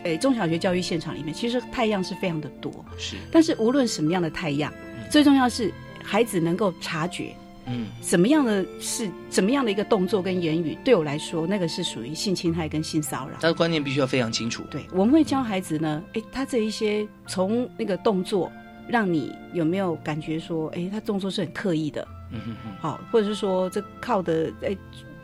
[0.03, 2.71] 诶，中小学教育现场里面，其实太阳是非常的多。
[2.97, 4.71] 是，但是无论什么样的太阳，
[5.09, 5.71] 最重要是
[6.03, 13.35] 孩子能够察觉，嗯，什么样的是怎么样的一个动作跟言语，对我来说，那个是属于性侵害跟性骚扰。
[13.41, 14.63] 他的观念必须要非常清楚。
[14.71, 18.51] 对，我们会教孩子呢，哎，他这一些从那个动作，
[18.87, 24.75] 让你有没有感觉说，哎，他动作是很刻意的，嗯哼哼，好，或者是说这靠的，哎，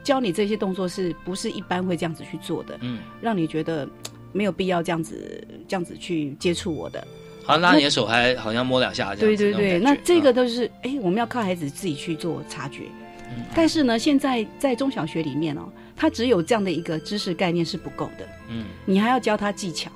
[0.04, 2.78] 教你这些动作是不是一般会这样子去做的？
[2.82, 3.88] 嗯，让你觉得。
[4.34, 7.08] 没有必要这样子这样子去接触我的，
[7.44, 9.38] 好像拉你的手还好像摸两下这样。
[9.38, 12.82] 对对对，那这个都是哎，我们要靠孩子自己去做察觉。
[13.30, 18.28] 嗯，但是呢，现在在中小学里面哦，他只有这样的一个知识概念是不够的。
[18.50, 19.90] 嗯，你还要教他技巧，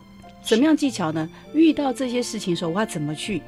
[0.43, 1.29] 什么样技巧呢？
[1.53, 3.41] 遇到这些事情的时候，我要怎么去？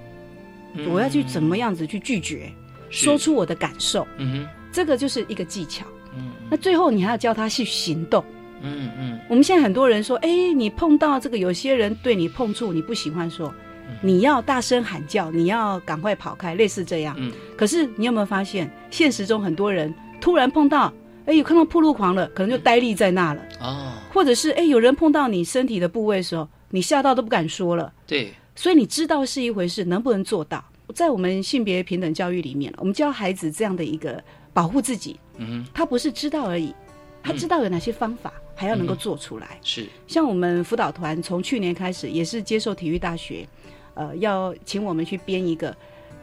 [0.88, 2.52] 我要去怎么样子去拒绝？
[2.92, 4.06] 说出我的感受。
[4.18, 5.86] 嗯哼，这个就是一个技巧。
[6.16, 8.24] 嗯，那最后你还要教他去行动。
[8.62, 13.54] 嗯嗯，我们现在很多人说，哎，你碰到这个有些人对你碰触你不喜欢，说
[14.02, 17.16] 你要大声喊叫，你要赶快跑开，类似这样。
[17.18, 20.94] 嗯，可是你有没有发现，现实中很多人突然碰到，
[21.26, 23.42] 哎，有看到破路狂了，可能就呆立在那了。
[23.62, 27.92] 哦，或者是哎，有人碰到你身体的部位的时候，你吓到都不敢说了。
[28.06, 30.64] 对，所以你知道是一回事，能不能做到？
[30.96, 35.20] 在我们性别平等教育里面，我们教孩子这样的一个保护自己。
[35.38, 36.74] 嗯，他不是知道而已，
[37.22, 39.58] 他知道有哪些方法，还要能够做出来。
[39.64, 43.48] 是，像我们辅导团从去年开始，也是接受体育大学，
[43.94, 45.74] 呃，要请我们去编一个，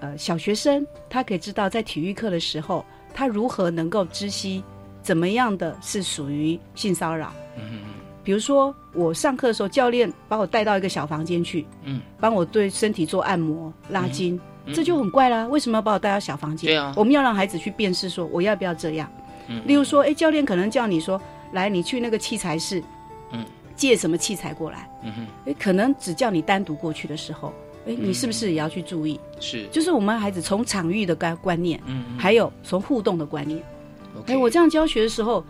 [0.00, 4.62] 呃，小学生他可以知道在体育课的时候，他如何能够知悉
[5.02, 7.32] 怎么样的是属于性骚扰。
[7.56, 7.80] 嗯嗯。
[8.22, 14.38] 比如说，我上课的时候，教练把我带到一个小房间去，嗯，帮我对身体做按摩、拉筋，
[14.74, 15.46] 这就很怪啦。
[15.46, 16.68] 为什么要把我带到小房间？
[16.68, 19.08] 对啊，我们要让孩子去辨识，说我要不要这样。
[19.48, 21.22] 嗯，例如说，哎，教练可能叫你说，
[21.56, 22.80] 来，你去那个器材室，
[23.32, 24.88] 嗯，借什么器材过来？
[25.02, 27.52] 嗯哼，哎，可能只叫你单独过去的时候，
[27.88, 29.18] 哎，你是不是也要去注意？
[29.40, 33.60] 是，就是我们孩子从场域的观观念，嗯，还有从互动的观念。
[34.26, 35.44] 哎，我这样教学的时候。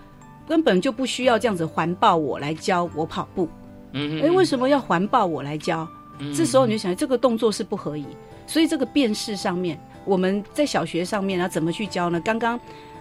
[0.48, 3.48] 根本就不需要这样子环抱我来教我跑步，
[3.90, 5.84] 嗯，哎，为什么要环抱我来教？
[6.20, 8.06] 嗯、这时候你就想，这个动作是不合宜，
[8.46, 12.20] 所以这个辨识上面，我们在小学上面要怎么去教呢？
[12.20, 12.60] 刚刚，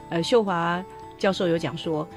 [0.10, 0.84] 呃，秀华
[1.20, 2.08] 教授有讲说，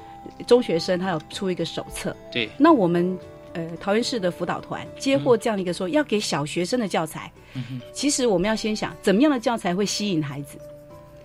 [0.47, 3.17] 中学生他有出一个手册，对，那我们
[3.53, 10.57] 呃桃园市的辅导团接获这样的一个说，要给小学生的教材，嗯、其实我们要先想，怎么样的教材会吸引孩子，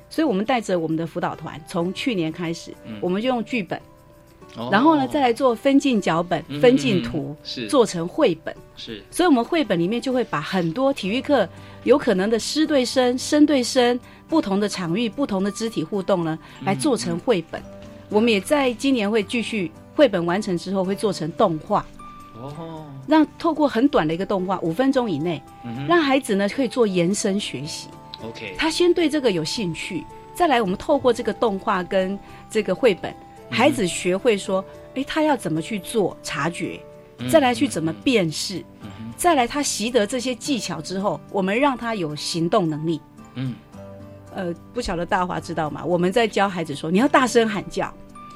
[0.09, 3.81] 所以我们带着我们的辅导团，从去年开始，嗯、我们就用剧本。
[4.57, 7.67] 哦、然后呢，再来做分镜脚本、嗯、分镜图，是。
[7.67, 8.55] 做成绘本。
[8.77, 11.49] 是，所以我们绘本里面就会把很多体育课
[11.83, 17.61] 有可能的师对生、生对生、不同的场域、不同的肢体互动呢，来做成绘本。
[17.61, 17.65] 嗯、
[18.09, 21.85] 我们也在今年会继续绘本完成之后会做成动画。
[22.41, 27.89] 哦，让透过很短的一个动画，五分钟以内，嗯、让孩子呢可以做延伸学习。
[28.23, 32.19] OK，他先对这个有兴趣，再来我们透过这个动画跟
[32.51, 33.15] 这个绘本。
[33.51, 34.65] 孩子学会说
[34.97, 36.81] ：“哎，他要怎么去做察觉？
[37.31, 38.65] 再来去怎么辨识？
[39.17, 43.01] 再来他习得这些技巧之后，我们让他有行动能力。”
[43.37, 43.55] 嗯，
[44.35, 45.85] 呃，不晓得大华知道吗？
[45.85, 47.93] 我们在教孩子说：“你要大声喊叫。”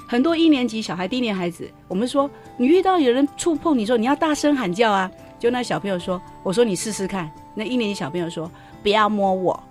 [0.08, 8.50] 很多一年级小孩、低年孩子，我们说：“你遇到有人触碰你说你要大声喊叫啊！”就那小朋友说：“我说你试试看。”那一年级小朋友说
[8.82, 9.62] ：“不要摸我。”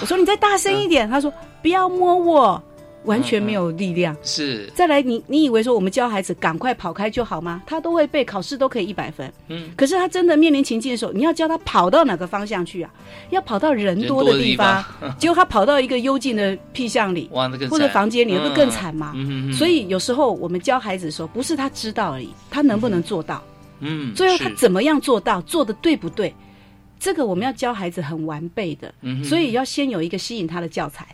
[0.00, 2.62] 我说：“你再大声一点。”他说：“不要摸我。”
[3.04, 4.16] 完全没有力量。
[4.22, 7.62] 是，再来，你你以为说我们教孩子赶快跑开就好吗？
[7.66, 9.32] 他都会背，考试都可以一百分。
[9.48, 12.90] 嗯，可是他真的面临情境的时候，你要教他跑到哪个方向去啊？
[13.30, 14.84] 要跑到人多的地方，
[15.18, 19.12] 结果他跑到一个幽静的僻巷里，哇，那个或者房间里，会更惨吗？
[19.16, 23.42] 嗯所以有时候我们教孩子的时候，不是他知道而已，他能不能做到？
[23.80, 25.40] 嗯，最后他怎么样做到？
[25.42, 26.34] 做的对不对？
[27.00, 31.06] 这个我们要教孩子很完备的，嗯、所以要先有一个吸引他的教材。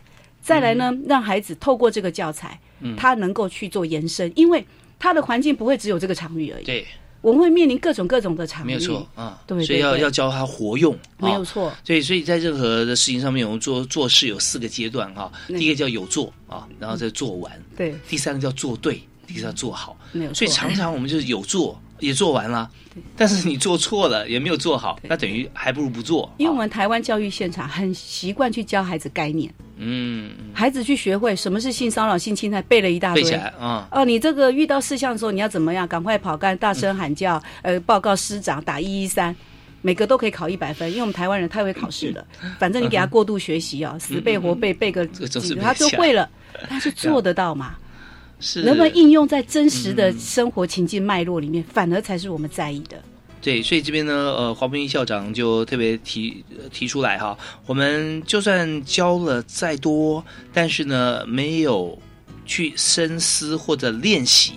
[0.45, 4.63] 再来呢，让孩子透过这个教材，嗯、他能够去做延伸，因为
[4.99, 6.63] 他的环境不会只有这个场域而已。
[6.63, 6.85] 对，
[7.21, 9.41] 我们会面临各种各种的场域，没有错啊。
[9.47, 11.73] 对，所以要要教他活用，没有错。
[11.83, 15.31] 所以，所以在任何的事情上面，我们做做事有四个阶段哈。
[15.47, 17.51] 第一个叫有做啊，然后再做完。
[17.75, 17.95] 对。
[18.07, 19.97] 第三个叫做对，第四个叫做好。
[20.11, 20.35] 没有错。
[20.35, 21.81] 所以常常我们就是有做。
[21.99, 22.69] 也做完了，
[23.15, 26.29] 但是你做错了，也没有做好，那等于还不如不做。
[26.37, 33.23] 因为我们台湾教育现场很习惯去教孩子概念，嗯，孩子去学会什么是性骚扰、性侵害，背了一大堆。
[33.23, 33.87] 背起来啊！
[33.91, 35.87] 哦，你这个遇到事项的时候，你要怎么样？
[35.87, 39.33] 赶快跑干，大声喊叫，呃，报告师长，打一一三，
[39.81, 40.89] 每个都可以考一百分。
[40.89, 42.25] 因为我们台湾人太会考试了，
[42.59, 45.25] 反正你给他过度学习哦，死背活背背个几
[45.55, 46.29] 个，他就会了，
[46.67, 47.75] 他是做 得到嘛？
[48.39, 53.01] 是能不能应用在真实的生活情境脉络里面，反而才是我们在意的。
[53.41, 61.97] 对，所以这边呢，呃，黄斌校长就特别提提出来哈，我们就算教了再多，但是呢，没有
[62.45, 64.53] 去深思或者练习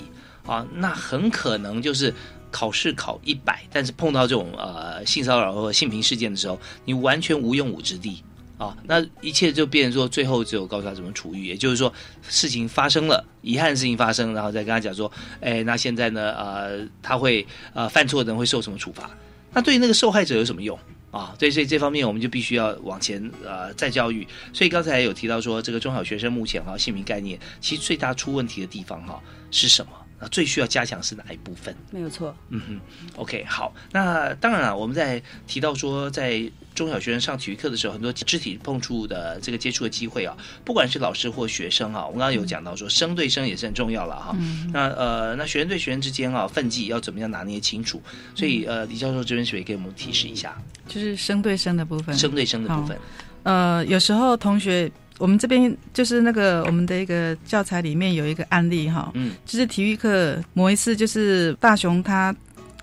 [0.46, 2.14] 啊，那很可能就是
[2.50, 8.22] 考试考一百，但是碰到这种呃性骚扰或性平事件的时候，你完全无用武之地。
[8.58, 11.92] 啊，那一切就变成说，最后只有告诉他怎么处遇，也就是说，
[12.28, 19.08] 事情发生了，遗憾的事情发生，然后再跟他讲说，哎，那现在呢，呃，他会呃犯错的人会受什么处罚？
[19.52, 20.78] 那对于那个受害者有什么用
[21.12, 21.34] 啊？
[21.38, 24.26] 对，所以这方面我们就必须要往前呃再教育。
[24.52, 29.92] 所以刚才有提到说，这个中小学生目前哈姓名概念，其实最大出问题的地方哈是什么？
[30.20, 31.72] 那最需要加强是哪一部分？
[31.92, 32.34] 没有错。
[32.48, 32.80] 嗯哼
[33.14, 33.72] ，OK，好。
[33.92, 36.42] 那当然了，我们在提到说在
[36.78, 44.36] 中小学生上体育课的时候，很多肢体碰触的这个接触的机会啊，不管是老师或学生啊，我们刚刚有讲到说，生对生也是很重要了哈。
[44.72, 48.00] 那呃，那学生对学生之间啊，分际要怎么样拿捏清楚？
[48.34, 50.56] 所以呃，李教授这边是不是给我们提示一下？
[50.86, 52.96] 就是生对生的部分，生对生的部分。
[53.42, 54.90] 呃，有时候同学。
[55.18, 62.32] 我们这边就是那个我们的一个教材里面有一个案例哈，嗯，就是体育课某一次就是大雄他，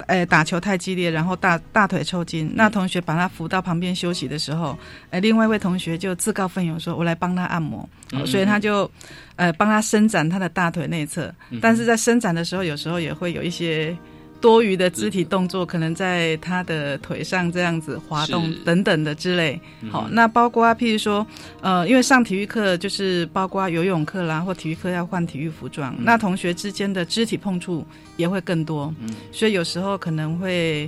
[0.07, 4.77] 诶打球太激烈，然后大大腿抽筋，那同学把他扶到旁边休息的时候，
[5.09, 7.87] 哎另外一位同学就自告奋勇说，我来帮他按摩，
[8.25, 8.89] 所以他就，
[9.35, 13.95] 呃帮他伸展他的大腿内侧，但是在伸展的时候，有时候也会有一些。
[14.41, 19.59] 多余的肢体动作可能在他的腿上这样子滑动等等的之类。
[19.89, 21.25] 好，那包括譬如说，
[21.61, 27.83] 呃，因为上体育课就是包括游泳课啦，或体育课要换体育服装，那同学之间的肢体碰触
[28.17, 28.93] 也会更多。
[29.01, 30.87] 嗯，所以有时候可能会，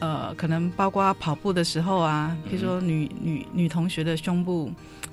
[0.00, 4.72] 呃，可能包括跑步的时候啊，比如说女女女同学的胸部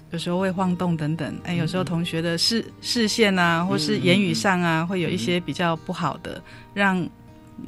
[0.10, 1.36] 有时候会晃动等等。
[1.44, 6.42] 哎，有时候同学的视视线啊，或是言语上啊，会有一些比较不好的
[6.74, 7.08] 让。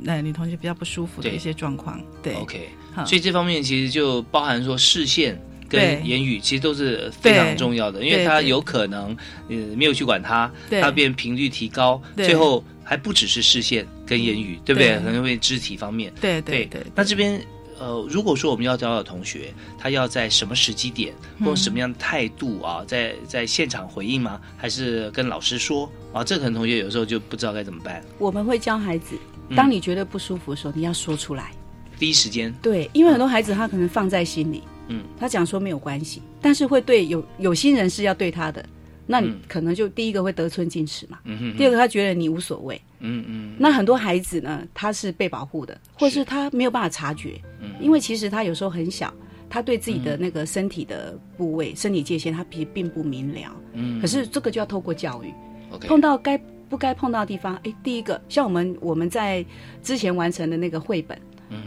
[0.01, 2.69] 那女同学比较不舒服的一些状况，对，OK，
[3.05, 9.15] 所以这方面其实就包含说视线跟言语，其实都是非常重要的，因为他有可能
[9.49, 14.95] 呃没有去管他，他变频率提高，最后还不只是视线跟言语，对不对？
[14.97, 16.85] 可能会肢体方面，对对对。
[16.93, 17.41] 那这边
[17.79, 21.13] 呃，如果说我们要教导同学，他要在什么时机点
[21.43, 24.39] 或什么样的态度啊，在在现场回应吗？
[24.55, 26.23] 还是跟老师说啊？
[26.23, 28.01] 这可能同学有时候就不知道该怎么办。
[28.17, 29.17] 我们会教孩子。
[29.53, 31.51] 当你觉得不舒服的时候，你要说出来，
[31.99, 32.53] 第一时间。
[32.61, 38.65] 对，因为很多孩子他可能放在心里，嗯，他讲说没有关系，但是会对有有心人是要对他的，
[39.05, 41.57] 那你可能就第一个会得寸进尺嘛，嗯哼。
[41.57, 43.55] 第二个他觉得你无所谓，嗯嗯。
[43.59, 49.13] 那很多孩子呢，他是被保护的，或是他没有办法察觉，嗯，因为其实他有时候很小，
[49.49, 54.01] 他对自己的那个身体的部位、身体界限，他并并不明了，嗯。
[54.01, 55.33] 可是这个就要透过教育
[55.71, 56.39] ，OK，碰到该。
[56.69, 59.45] 不该碰到的地方，哎，第一个像我们我们在
[59.81, 61.17] 之前完成的那个绘本，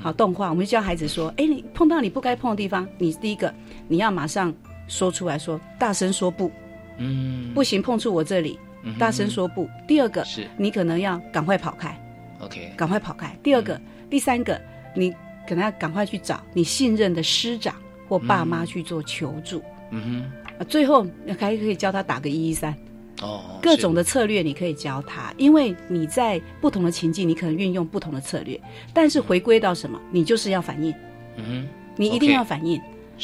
[0.00, 3.52] 好动画，我们就教孩子说，哎，你碰到你不该碰的地方，你第一个
[3.86, 4.52] 你要马上
[4.88, 6.50] 说出来说，大声说不，
[6.98, 8.58] 嗯，不行碰触我这里，
[8.98, 9.68] 大声说不。
[9.86, 11.98] 第二个是，你可能要赶快跑开
[12.40, 13.36] ，OK，赶快跑开。
[13.42, 13.80] 第二个、
[14.10, 14.60] 第三个，
[14.94, 15.10] 你
[15.46, 17.74] 可能要赶快去找你信任的师长
[18.08, 20.28] 或爸妈去做求助，嗯
[20.58, 21.06] 哼，最后
[21.38, 22.74] 还可以教他打个一一三。
[23.20, 28.60] 哦，各种的策略你可以教他，因为你在不同的情境，你可能运用不同的策略，
[28.94, 30.94] 但是回归到什么，你就是要反应，
[31.36, 31.66] 嗯，
[31.96, 32.80] 你一定要反应，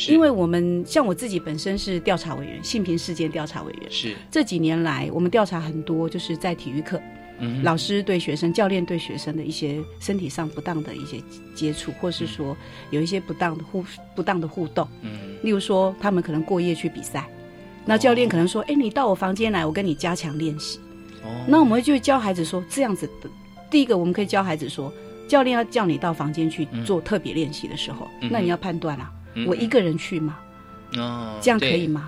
[0.09, 4.17] 因为我们像我自己本身是调查委员，性平事件调查委员，是。
[4.31, 7.01] 这几年来我们调查很多，就是在体育课，
[7.39, 11.23] 嗯，老师对学生、教练对学生的一些身体上不当的一些
[11.55, 12.57] 接触，或是说
[12.91, 13.85] 有一些不当的互
[14.17, 17.29] 不当的互动，嗯，例如说他们可能过夜去比赛。
[17.85, 20.79] 那教练可能说：“哎，你到我房间来，我跟你加强练习。”
[21.25, 23.29] 哦，那我们就教孩子说这样子的。
[23.71, 24.93] 第一个，我们可以教孩子说，
[25.27, 29.11] 教练要叫你到房间去做特别练习的时候，那你要判断啊，
[29.47, 30.39] 我一个人去吗？
[30.97, 32.07] 哦，这样可以吗？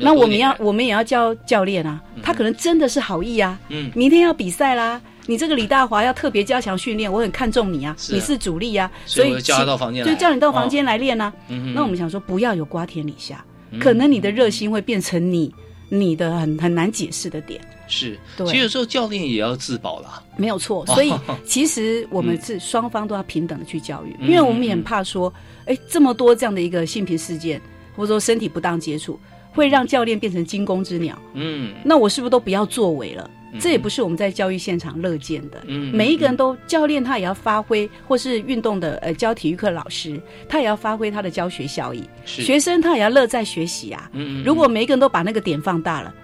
[0.00, 3.58] 那我们要，我们也要教教练啊，他可能真的是好意啊。
[3.68, 11.32] 嗯，明天要比赛啦，你这个李大华要特别加强训练，我很看重你啊，你是主力啊，所以叫他到房间，就叫你到房间来练啊。
[11.74, 13.44] 那我们想说，不要有瓜田李下。
[13.80, 15.52] 可能你的热心会变成你
[15.88, 20.86] 你的很很难解释的点，是，其实有时候教练也要自保啦，没有错。
[20.86, 21.12] 所以
[21.44, 25.32] 其实我们是双方都要平等的去教育，因为我们也很怕说，
[25.66, 27.60] 哎，这么多这样的一个性平事件，
[27.94, 29.20] 或者说身体不当接触，
[29.52, 31.18] 会让教练变成惊弓之鸟。
[31.34, 33.30] 嗯，那我是不是都不要作为了？
[33.60, 35.62] 这也不是我们在教育现场乐见的。
[35.66, 42.02] 嗯，每一个人都教练他也要发挥，或是运动的呃教体育课老师，他也要发挥他的教学效益。
[42.24, 44.10] 学生他也要乐在学习啊。
[44.12, 46.14] 嗯如果每一个人都把那个点放大了，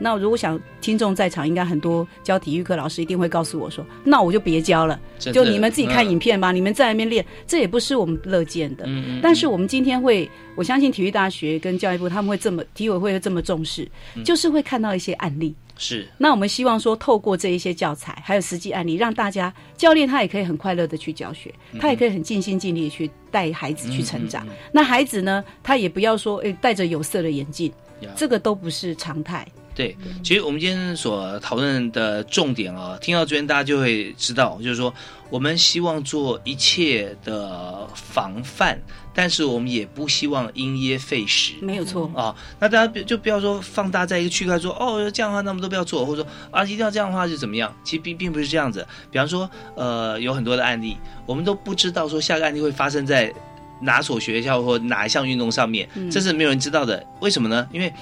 [0.00, 8.84] 那如果想听众在场，应该很多教体育课老师一定会告诉我说，那我就别教了，就你们自己看影片吧，你们在那边练，这也不是我们乐见的。
[8.86, 13.88] 嗯但是我们今天会，我相信体育大学跟教育部他们会这么体委会会这么重视，
[14.24, 15.52] 就是会看到一些案例。
[15.78, 24.44] 是，那我们希望说，透过这一些教材，还有实际案例，让大家教练他也可以很快乐的去教学，他也可以很尽心尽力去带孩子去成长。
[24.72, 27.72] 那孩子呢，他也不要说，诶，戴着有色的眼镜，
[28.16, 29.46] 这个都不是常态。
[29.74, 34.92] 对，其实我们今天所讨论的重点啊，听到这边大家就会知道，就是说，
[35.30, 38.76] 我们希望做一切的防范。
[39.18, 42.32] 但是我们也不希望因噎废食，没有错啊。
[42.60, 47.74] 那大家就不要说放大在一个区块说哦这样的话，那么都不要做，或者说啊一定要这样的话就怎么样？
[47.82, 48.86] 其实并并不是这样子。
[49.10, 50.96] 比方说，呃，有很多的案例，
[51.26, 53.34] 我们都不知道说下个案例会发生在
[53.80, 57.04] 哪所学校或哪一项运动上面，这是没有人知道的。
[57.20, 57.68] 为什么呢？
[57.72, 57.92] 因为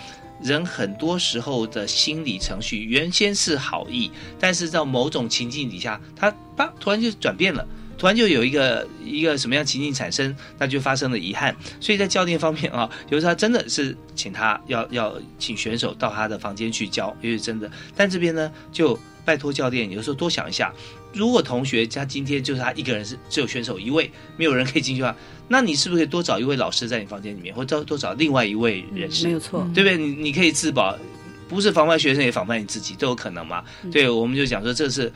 [0.42, 7.66] 人很多时候的心理程序原先是好意，但是在某种情境底下，他啪突然就转变了。
[7.98, 11.54] 突然就有一个一个什么样情境产生，那就发生了遗憾。
[11.80, 17.70] 所以在教练方面啊， 有时候他真的是请他要要请选手到他的房间去教，因为真的。
[17.96, 20.72] 但这边呢，就拜托教练有时候多想一下，
[21.12, 25.16] 如果同学他今天就是他一个人是只有选手一位，没有人可以进去的话，
[25.48, 29.26] 那你是不是可以多找一位老师在你房间里面，或者多找另外一位人士？
[29.26, 29.96] 没有错，对不对？
[29.96, 30.96] 你你可以自保，
[31.48, 33.64] 不是防范学生也防范你自己都有可能嘛。
[33.90, 35.12] 对，我们就讲说这是就。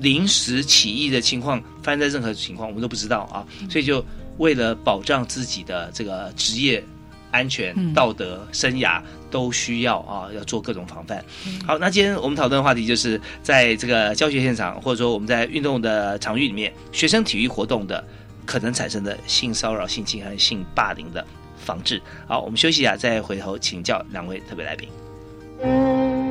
[0.00, 4.04] 临时起意的情况发生在任何情况，我们都不知道啊，所以就
[4.38, 6.84] 为了保障自己的这个职业
[7.30, 11.24] 安全、道德、生涯，都需要啊，要做各种防范。
[11.66, 18.04] 好，那今天我们讨论的话题就是在这个教学现场，或者说我们在运动的场域里面，学生体育活动的
[18.44, 21.24] 可能产生的性骚扰、性侵害、性霸凌的
[21.56, 22.00] 防治。
[22.26, 26.23] 好，我们休息一下，再回头请教两位特别来宾。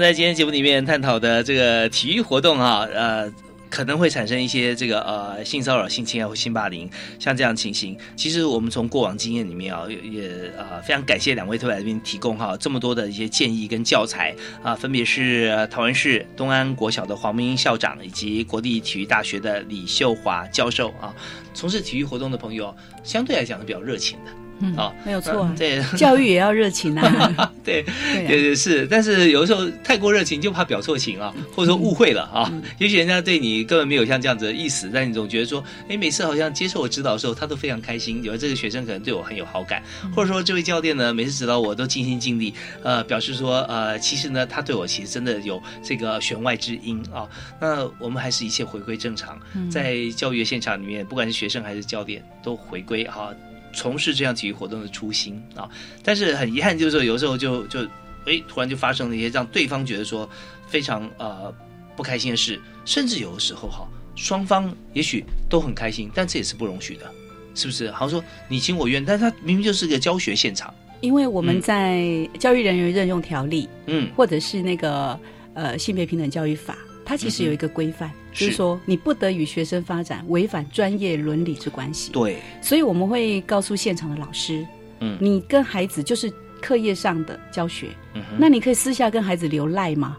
[0.00, 3.30] 在今天节目里面探讨的这个体育活动啊，呃，
[3.68, 6.88] 可能会产生一些这个呃性骚扰、性侵害或性霸凌，
[7.18, 7.94] 像这样情形。
[8.16, 21.14] 其实我们从过往经验里面啊，也呃非常感谢两位特来宾提供哈这么多的一些建议跟教材啊，分别是呃桃园市东安国小的黄明英校长以及国立体育大学的李秀华教授啊，
[21.52, 22.74] 从事体育活动的朋友
[23.04, 24.39] 相对来讲是比较热情的。
[24.60, 27.84] 嗯，啊，没有错，对， 教育也要热情啊， 对，
[28.26, 39.82] 对是，但是有的时候太过热情就怕表错情啊，或者说误会了啊，也许人家对你根本没有像这样子的意思，但你总觉得说，哎，每次好像接受我指导的时候，他都非常开心，有的这个学生可能对我很有好感，
[40.14, 42.52] 或者说这位教练呢，每次指导我都尽心尽力，
[42.82, 47.28] 呃，表示说，呃，其实呢，他对我其实真的有这个弦外之音啊，
[47.60, 49.38] 那我们还是一切回归正常，
[49.70, 53.32] 在教育的现场里面，不管是学生还是教练，都回归哈。
[53.72, 55.68] 从事这样体育活动的初心啊，
[56.02, 57.82] 但是很遗憾，就是说有时候就就
[58.26, 60.28] 哎，突然就发生了一些让对方觉得说
[60.66, 61.52] 非常呃
[61.96, 67.10] 不开心的事，甚至有的时候哈，双方也许都很开心，但这也是不容许的，
[67.54, 67.90] 是不是？
[67.90, 75.18] 好像说你情我愿，但是他明明就是个教学现场，因为我们在教育人员任用条例，嗯，或者是那个
[75.54, 76.76] 呃性别平等教育法。
[77.02, 82.12] 它其实有一个规范，就是说你不得与学生发展违反专业伦理之关系。
[82.12, 84.66] 对，所以我们会告诉现场的老师，
[85.00, 90.16] 嗯，你跟孩子就是课业上的教学，嗯，那你可以私下跟孩子留赖吗？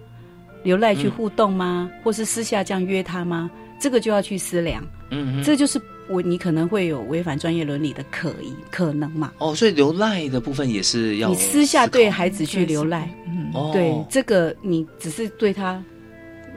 [0.64, 1.90] 留赖去互动吗？
[2.04, 3.50] 或是私下这样约他吗？
[3.80, 4.84] 这个就要去思量。
[5.10, 9.32] 嗯，这就是我你可能会有违反专业伦理的可疑可能嘛？
[9.40, 13.10] 哦，所以留赖的部分也是要你私下对孩子去留赖。
[13.26, 15.84] 嗯，对，这个你只是对他。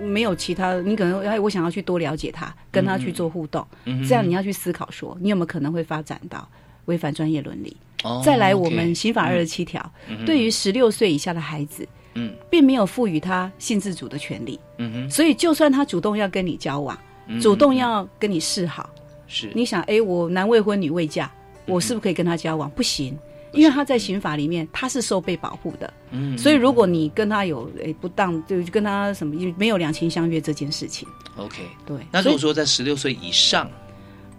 [0.01, 3.67] 没有其他，你可能哎，我想要去多了解他，跟他去做互动，
[4.09, 6.49] 这样你要去思考说，你有没有可能会发展到
[6.87, 7.77] 违反专业伦理？
[8.23, 9.93] 再来，我们刑法二十七条，
[10.27, 16.99] 对于十六岁以下的孩子，嗯，并没有赋予他性自主的权利，嗯哼，所以就算他主动要跟你交往，
[17.41, 18.91] 主动要跟你示好，
[19.27, 19.51] 是。
[19.55, 21.31] 你想，哎，我男未婚女未嫁，
[21.67, 22.69] 我是不是可以跟他交往？
[22.71, 23.17] 不行。
[23.55, 31.99] 因为他在刑法里面他是受被保护的，嗯，所以如果你跟他有诶不当，就跟他什么没有两情相悦这件事情，OK，对。
[32.11, 33.71] 那如果说在十六岁以上，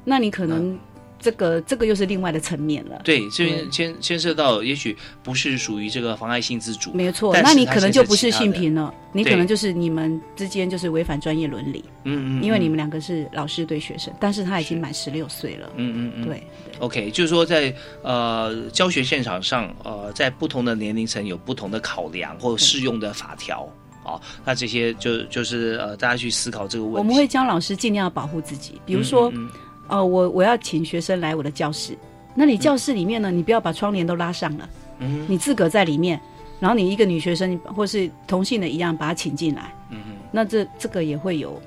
[0.04, 0.78] 那你可能。
[1.26, 3.02] 这个这个又是另外的层面了。
[3.04, 7.36] 对，这边牵牵涉到，也许不是属于这个妨碍性自主，没错。
[7.42, 11.84] 那你可能就不是性平了，你可能就是你们之间就是违反专业伦理。
[12.04, 12.44] 嗯嗯。
[12.44, 15.68] 因为你们两个是老师对学生，但是他已经满十六岁了。
[15.78, 16.28] 嗯嗯嗯。
[16.28, 16.44] 对。
[16.78, 17.74] OK，就是说在
[18.04, 23.68] 呃教学现场上，呃在不同的年龄层有不同的考量或适用的法条
[24.04, 27.00] 啊，那这些就就是呃大家去思考这个问题。
[27.00, 29.34] 我们会教老师尽量保护自己，比如说。
[29.88, 31.98] 哦，我我要请学生来我的教室，
[32.34, 33.30] 那你教室里面呢？
[33.32, 34.70] 你不要把窗帘都拉上了，
[35.00, 36.20] 嗯，你自个在里面，
[36.60, 41.62] 然后你一个女学生或是同性的一样把她请进来，嗯哼，那这这个也会有，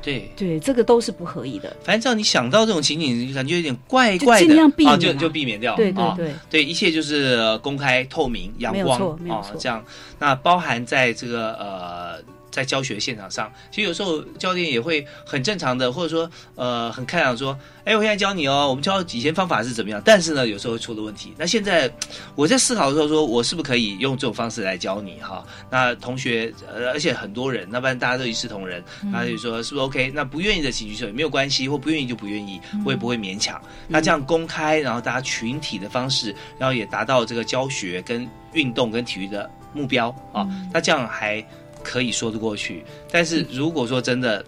[0.00, 1.76] 对对，这个都是不合意的。
[1.82, 5.74] 反正只要你想到这种情景，感觉有点怪怪的，尽量避免，就就避免掉。
[5.76, 9.84] 对对对，对，一切就是公开透明、阳光啊，这样。
[10.18, 12.37] 那包含在这个呃。
[12.58, 21.32] 在教学现场上，其实有时候教练也会很正常的，或者说呃很开朗说，哎，我现在教你哦，我们教以前方法是怎么样，但是呢，有时候会出了问题。
[21.38, 21.88] 那现在
[22.34, 25.46] 我在思考的时候，说我是不是可以用这种方式来教你哈？
[25.70, 28.82] 那同学，呃，而且很多人，那不然大家都一视同仁，
[29.12, 30.10] 那就说是不是 OK？
[30.12, 33.60] 那不愿意的请举手也没有关系，或不愿意就不愿意，我也不会勉强。
[33.86, 40.48] 那这样公开，然后大家群体的方式，然后也达到这个教学跟运动跟体育的目标啊。
[40.72, 41.46] 那这样还。
[41.82, 44.44] 可以说得过去，但是如果说真的，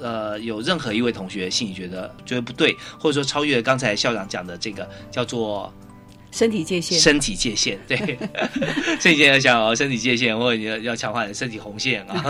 [0.00, 5.72] 呃，有任何一位同学心里觉得觉得不对，或者说超越刚才校长讲的这个叫做
[6.30, 7.96] 身体界限，身体界限，对，
[9.00, 12.24] 身体界限讲哦，身体界限，或者你要要强化你的身体红线啊，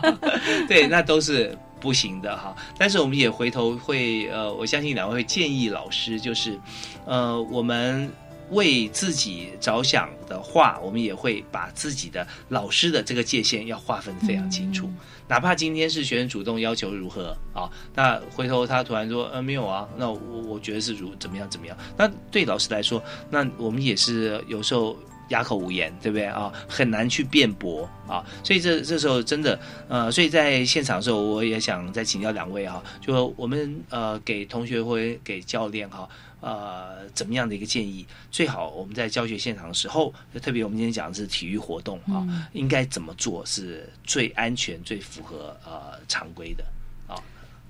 [0.68, 2.54] 对，那都是不行的哈。
[2.78, 6.58] 但是我们也回头会，呃，我相信两位会建议老师，就是
[7.04, 8.10] 呃，我们。
[8.50, 14.90] 为自己着想的话，我们也会把自己的老师的这个界限要划分非常清楚。
[15.28, 21.76] 哪怕今天是学生主动要求如何啊，那回头他突然说呃没有啊，那我我觉得是如怎么样怎么样。
[21.96, 24.96] 那对老师来说，那我们也是有时候
[25.30, 26.52] 哑口无言，对不对啊？
[26.68, 28.24] 很难去辩驳啊。
[28.44, 36.08] 所以这这时候真的呃，所以在现场的时候，我也想再请教两位哈，就我们呃给同学或给教练哈。
[36.40, 38.06] 呃，怎么样的一个建议？
[38.30, 40.12] 最好我们在教学现场的时候，
[40.42, 46.62] 特别我们今天讲的是体育活动啊，应该怎么做是最安全、最符合呃常规的
[47.08, 47.16] 啊？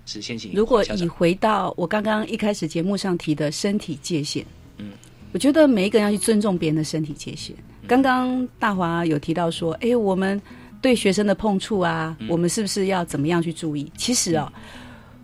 [0.04, 0.52] 是先请。
[0.52, 4.44] 如果以回到我刚刚一开始节目上提的身体界限，
[4.78, 4.92] 嗯，
[5.32, 7.54] 我觉得每一个人要去尊重别人的身体界限。
[7.86, 10.42] 刚刚大华有提到说，哎，我们
[10.82, 13.90] 对学生的碰触啊，我们是不是要怎么样去注意？
[13.96, 14.52] 其实啊，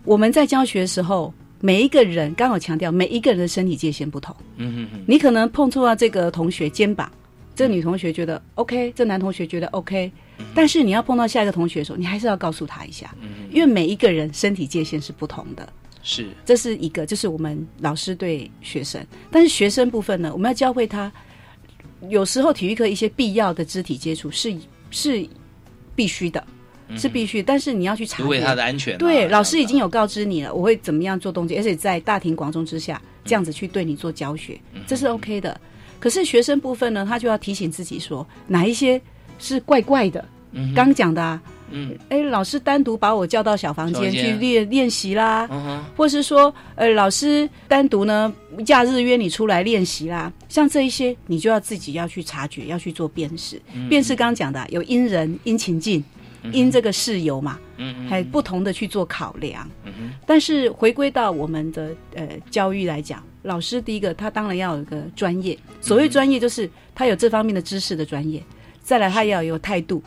[0.04, 1.34] 我们在教学的时候。
[1.62, 4.34] 每一个人，刚好强调每一个人的身体界限不同。
[4.56, 7.10] 嗯嗯嗯你可能碰触到这个同学肩膀，
[7.54, 10.10] 这女同学觉得 OK，这男同学觉得 OK，
[10.56, 13.14] 但是你要碰到下一个同学的时候，你还是要告诉他一下，
[13.52, 15.72] 因为每一个人身体界限是不同的。
[16.02, 19.00] 是，这是一个，就是我们老师对学生，
[19.30, 21.12] 但是学生部分呢，我们要教会他，
[22.08, 24.52] 有时候体育课一些必要的肢体接触是
[24.90, 25.24] 是
[25.94, 26.44] 必须的。
[26.96, 28.96] 是必须，但是你要去查，为他的安全。
[28.98, 35.58] 对，老师已经有告知你了，我会怎么样做动作，而且在大庭广众之下这样子去对你做教学，这是 OK 的。
[35.98, 39.00] 可是学生部分呢，他就要提醒自己说，哪一些
[39.38, 40.24] 是怪怪的。
[40.74, 41.40] 刚讲的啊，
[41.70, 45.48] 嗯，哎，老师单独把我叫到小房间去练练习啦，
[45.96, 48.30] 或是说，呃，老师单独呢
[48.66, 53.58] 假日约你出来练习啦，像这一些，你就要自己要去察觉，要去做辨识。
[53.88, 56.04] 辨识刚讲的有因人因情境。
[56.50, 57.58] 因这个事由嘛，
[58.08, 59.68] 还不同的去做考量。
[59.84, 68.42] 嗯但是回归到我们的呃教育来讲，老师第一个他当然要有一个专业，所谓专业就是他有这方面的知识的专业，
[68.82, 70.02] 再来他要有态度，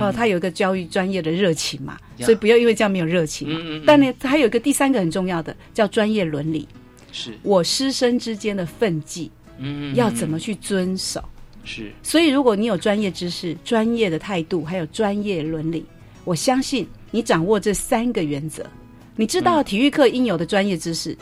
[0.00, 3.48] 哦，他有一个教育专业的热情嘛，所以不要因为这样没有热情。
[3.50, 6.68] 嗯嗯但呢，还有一个第三个很重要的叫专业伦理，
[7.12, 7.36] 是。
[7.42, 11.22] 我师生之间的分际，嗯，要怎么去遵守。
[11.66, 15.84] 是，所以如果你有专业知识、专业的态度，还有专业伦理，
[16.24, 18.64] 我相信你掌握这三个原则，
[19.16, 21.14] 你知道体育课应有的专业知识，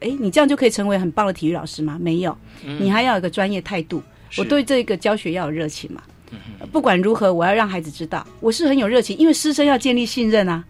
[0.00, 1.96] 哎，你这样就可以成为很棒的体育老师吗？
[2.00, 4.02] 没有，你还要有个专业态度。
[4.36, 6.02] 我对这个教学要有热情嘛。
[6.72, 10.64] 不管如何，我要让孩子知道我是很有热情，因为师生要建立信任啊。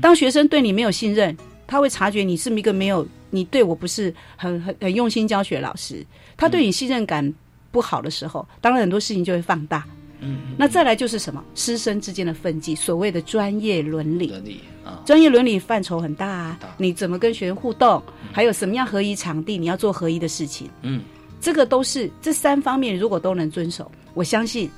[0.00, 6.06] 当学生对你没有信任，他会察觉你是一个没有你对我不是很很很用心教学老师，
[6.36, 7.34] 他对你信任感。
[7.70, 9.84] 不好的时候，当然很多事情就会放大。
[10.20, 14.26] 嗯，那再来就是什么师生之间的分际，所谓的专业伦理。
[14.28, 16.58] 伦理啊，专业伦理范畴很大啊。
[16.76, 18.02] 你怎么跟学生互动？
[18.32, 19.56] 还有什么样合一场地？
[19.56, 20.68] 你要做合一的事情。
[20.82, 21.02] 嗯，
[21.40, 24.70] 这个都是这三方面，如果都能遵守，我相信。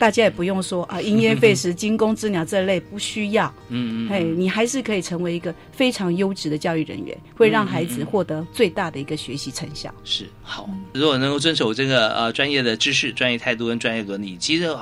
[0.00, 3.52] 大家也不用说啊，因噎废食、 惊弓之鸟这类不需要。
[3.68, 9.94] 嗯嗯，哎，你还是可以成为一个非常优质的教育人员，会让孩子获得最大的一个学习成效。
[10.02, 14.74] 是好，如果能够遵守这个呃专业的知识、专业态度跟专业伦理，其实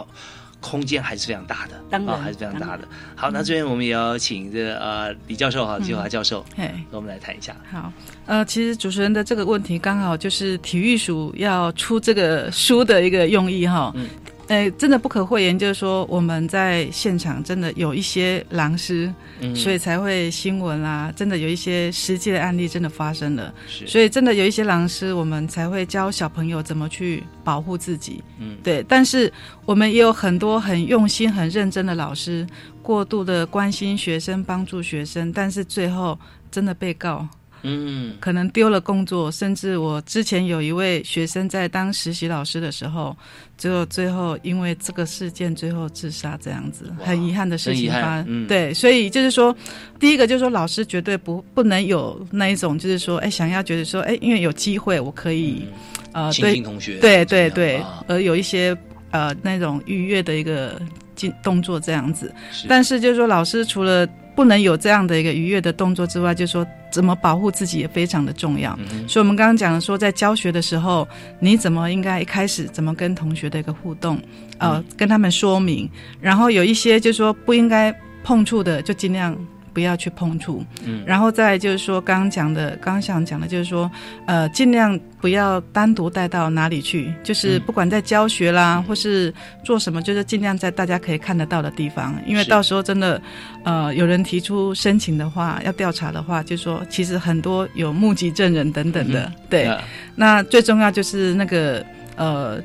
[0.61, 2.87] 空间还是非常大的，当然还是非常大的。
[3.17, 7.57] 好，那这边我们也要请这个呃李教授哈，季华教授，跟我们来谈一下。
[7.73, 7.93] 好，
[8.27, 13.93] 呃，其实主持人的这个问题刚好就是体育署要出这个书的一个用意哈。
[14.49, 19.13] 诶，真的不可讳言，就是说我们在现场真的有一些狼师，
[19.55, 23.53] 所以才会新闻啦，真的有一些实际的案例真的发生了，
[23.87, 28.23] 所以真的有一些狼师，我们才会教小朋友怎么去保护自己。
[28.39, 28.83] 嗯，对。
[28.89, 29.31] 但是
[29.67, 32.47] 我们也有很多很用心、很认真的老师，
[32.83, 36.19] 过度的关心学生、帮助学生，但是最后
[36.51, 37.29] 真的被告。
[37.63, 43.17] 嗯，可能丢了工作，甚至我之前有一位学生在当实习老师的时候，
[43.57, 48.47] 最后最后因为这个事件最后自杀，这样子很遗憾的事情发生。
[48.47, 49.55] 对，所以就是说，
[49.99, 55.67] 第一个就是说，老师绝对不不能有那一种，就是说，哎，想要觉得说，哎，因为有机会我可以，
[56.13, 58.77] 呃，对同学，对对对，而有一些
[59.11, 60.81] 呃那种愉悦的一个
[61.17, 62.33] 进动作这样子。
[62.69, 64.07] 但是就是说，老师除了
[64.39, 68.79] 不能有这样的一个愉悦的动作之外，就是说怎么保护自己也非常的重要。
[69.09, 71.09] 所以，我们刚刚讲的说，在教学的时候，
[71.41, 74.17] 你怎么应该一开始怎么跟同学的一个互动，
[74.59, 79.37] 呃，跟他们说明，然后有一些就是说不应该碰触的，就尽量。
[79.79, 83.89] 不要去碰触，嗯，然后再就是说，刚刚讲的，刚刚想讲的，就是说，
[84.27, 93.23] 呃，尽量不要单独带到哪里去，就是不管在教学啦，或是做什么，就是尽量在大家可以看得到的地方，因为到时候真的，
[93.63, 99.71] 呃，有人提出申请的话，要调查的话，就说其实很多有目击证人等等的，对，
[100.17, 102.61] 那最重要就是那个，呃。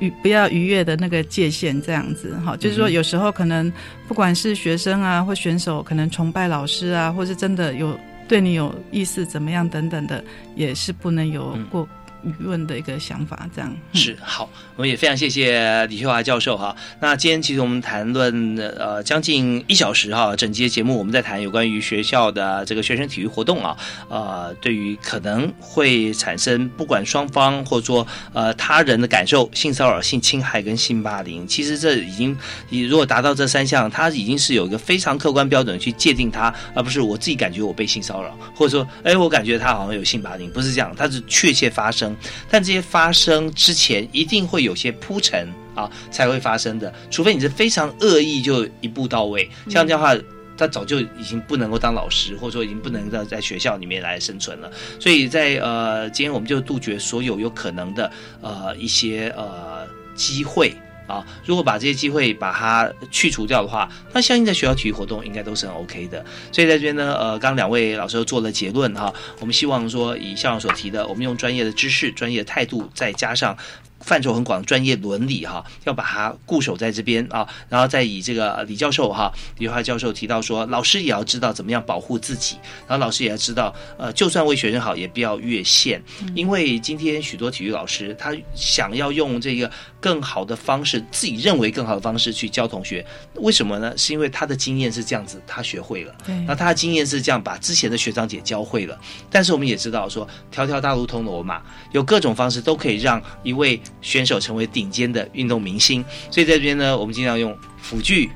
[0.00, 3.72] 愉不要逾越的那个界限，这样子哈，就是说有时候可能
[4.08, 7.96] 不管是学生啊或选手，可能崇拜老师啊，或是真的有
[8.26, 10.24] 对你有意思怎么样等等的，
[10.56, 11.88] 也是不能有过。
[12.24, 16.74] 舆论的一个想法，这样是好，我们也非常谢谢李秀华教授哈。
[17.00, 23.76] 那今天其实我们谈论呃将近一小时哈，整节节目我们在谈有关于学校的这个学生体育活动啊，
[24.08, 32.36] 呃，对于可能会产生不管双方或者说呃他人的感受，性骚扰、性侵害跟性霸凌，其实这已经
[32.68, 42.09] 你如果达到这三项，它已经是有一个非常客观标准去界定它，而不是我自己感觉我被性骚扰，或者说哎我感觉他好像有性霸凌，不是这样，它是确切发生。
[42.50, 46.92] 但这些发生之前，一定会有些铺陈啊，才会发生的。
[47.10, 49.48] 除非你是非常恶意，就一步到位。
[49.68, 50.14] 像这样的话，
[50.56, 54.70] 他早就已经不能够当老师，或者说已经不能在在学校里面来生存了。
[54.98, 60.74] 所以在呃，今天我们就杜绝所有有可能的呃一些呃机会。
[61.10, 66.24] 啊，如果把这些机会把它去除掉的话，那相应在学校体育活动应该都是很 OK 的。
[66.52, 73.56] 所以在这边呢，呃，刚两位老师都做了结论哈，我们希望说以校长所提的，我们用专业的知识、专业的态度，再加上。
[74.00, 82.56] 范畴很广，专业伦理哈，要把它固守在这边啊，然后再以这个李教授哈，李华教授提到说，老师也要知道怎么样保护自己，
[82.88, 86.02] 然后老师也要知道，呃，就算为学生好，也不要越线，
[86.34, 89.70] 因为今天许多体育老师他想要用这个
[90.00, 93.96] 更好的方式，自己认为更好的方式去教同学，为什么呢？
[93.96, 96.14] 是因为他的经验是这样子，他学会了，
[96.46, 98.98] 那他的经验是这样，把之前的学长姐教会了，
[99.30, 103.80] 但是我们也知道说，条条大路通罗马，有各种方式都可以让一位。
[104.00, 108.30] 选手成为顶尖的运动明星，所以在这边呢，我们尽量用辅具，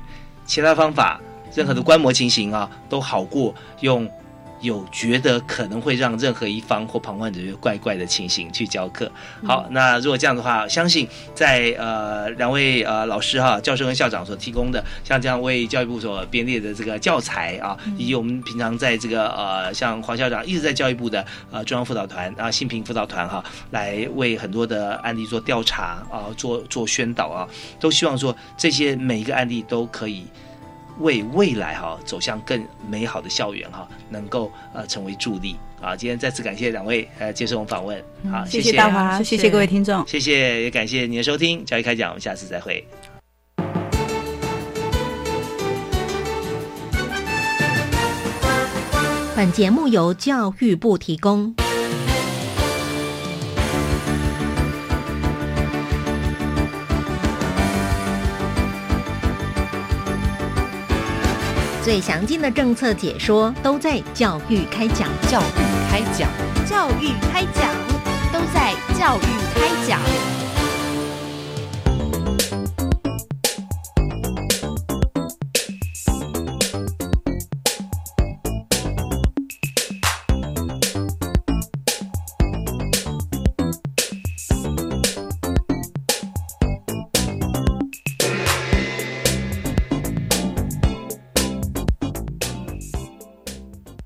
[0.45, 1.19] 其他方法，
[1.55, 4.09] 任何的观摩情形啊，都好过用。
[4.61, 9.11] 有觉得可能会让任何一方或旁观者觉得怪怪的情形去教课。
[9.45, 27.47] 好，那如果这样的话，相信在呃两位呃老师哈教授跟校长所提供的，像这样为教育部所编列的这个教材啊，以及我们平常在这个呃像黄校长一直在教育部的呃中央辅导团啊新平辅导团哈，来为很多的案例做调查啊做做宣导啊，
[27.79, 30.25] 都希望说这些每一个案例都可以。
[30.99, 35.95] 为未来哈走向更美好的校园哈，能够呃成为助力啊！
[35.95, 42.85] 今天再次感谢两位呃接受我们访问，好，谢谢大华，谢谢各位听众，谢谢也感谢您的收听，教育开讲，我们下次再会。
[49.35, 51.53] 本节目由教育部提供。
[61.85, 66.27] 最详尽的政策解说都在教育开讲，教育开讲，
[66.67, 67.75] 教育开讲，
[68.33, 70.44] 都在教育开讲。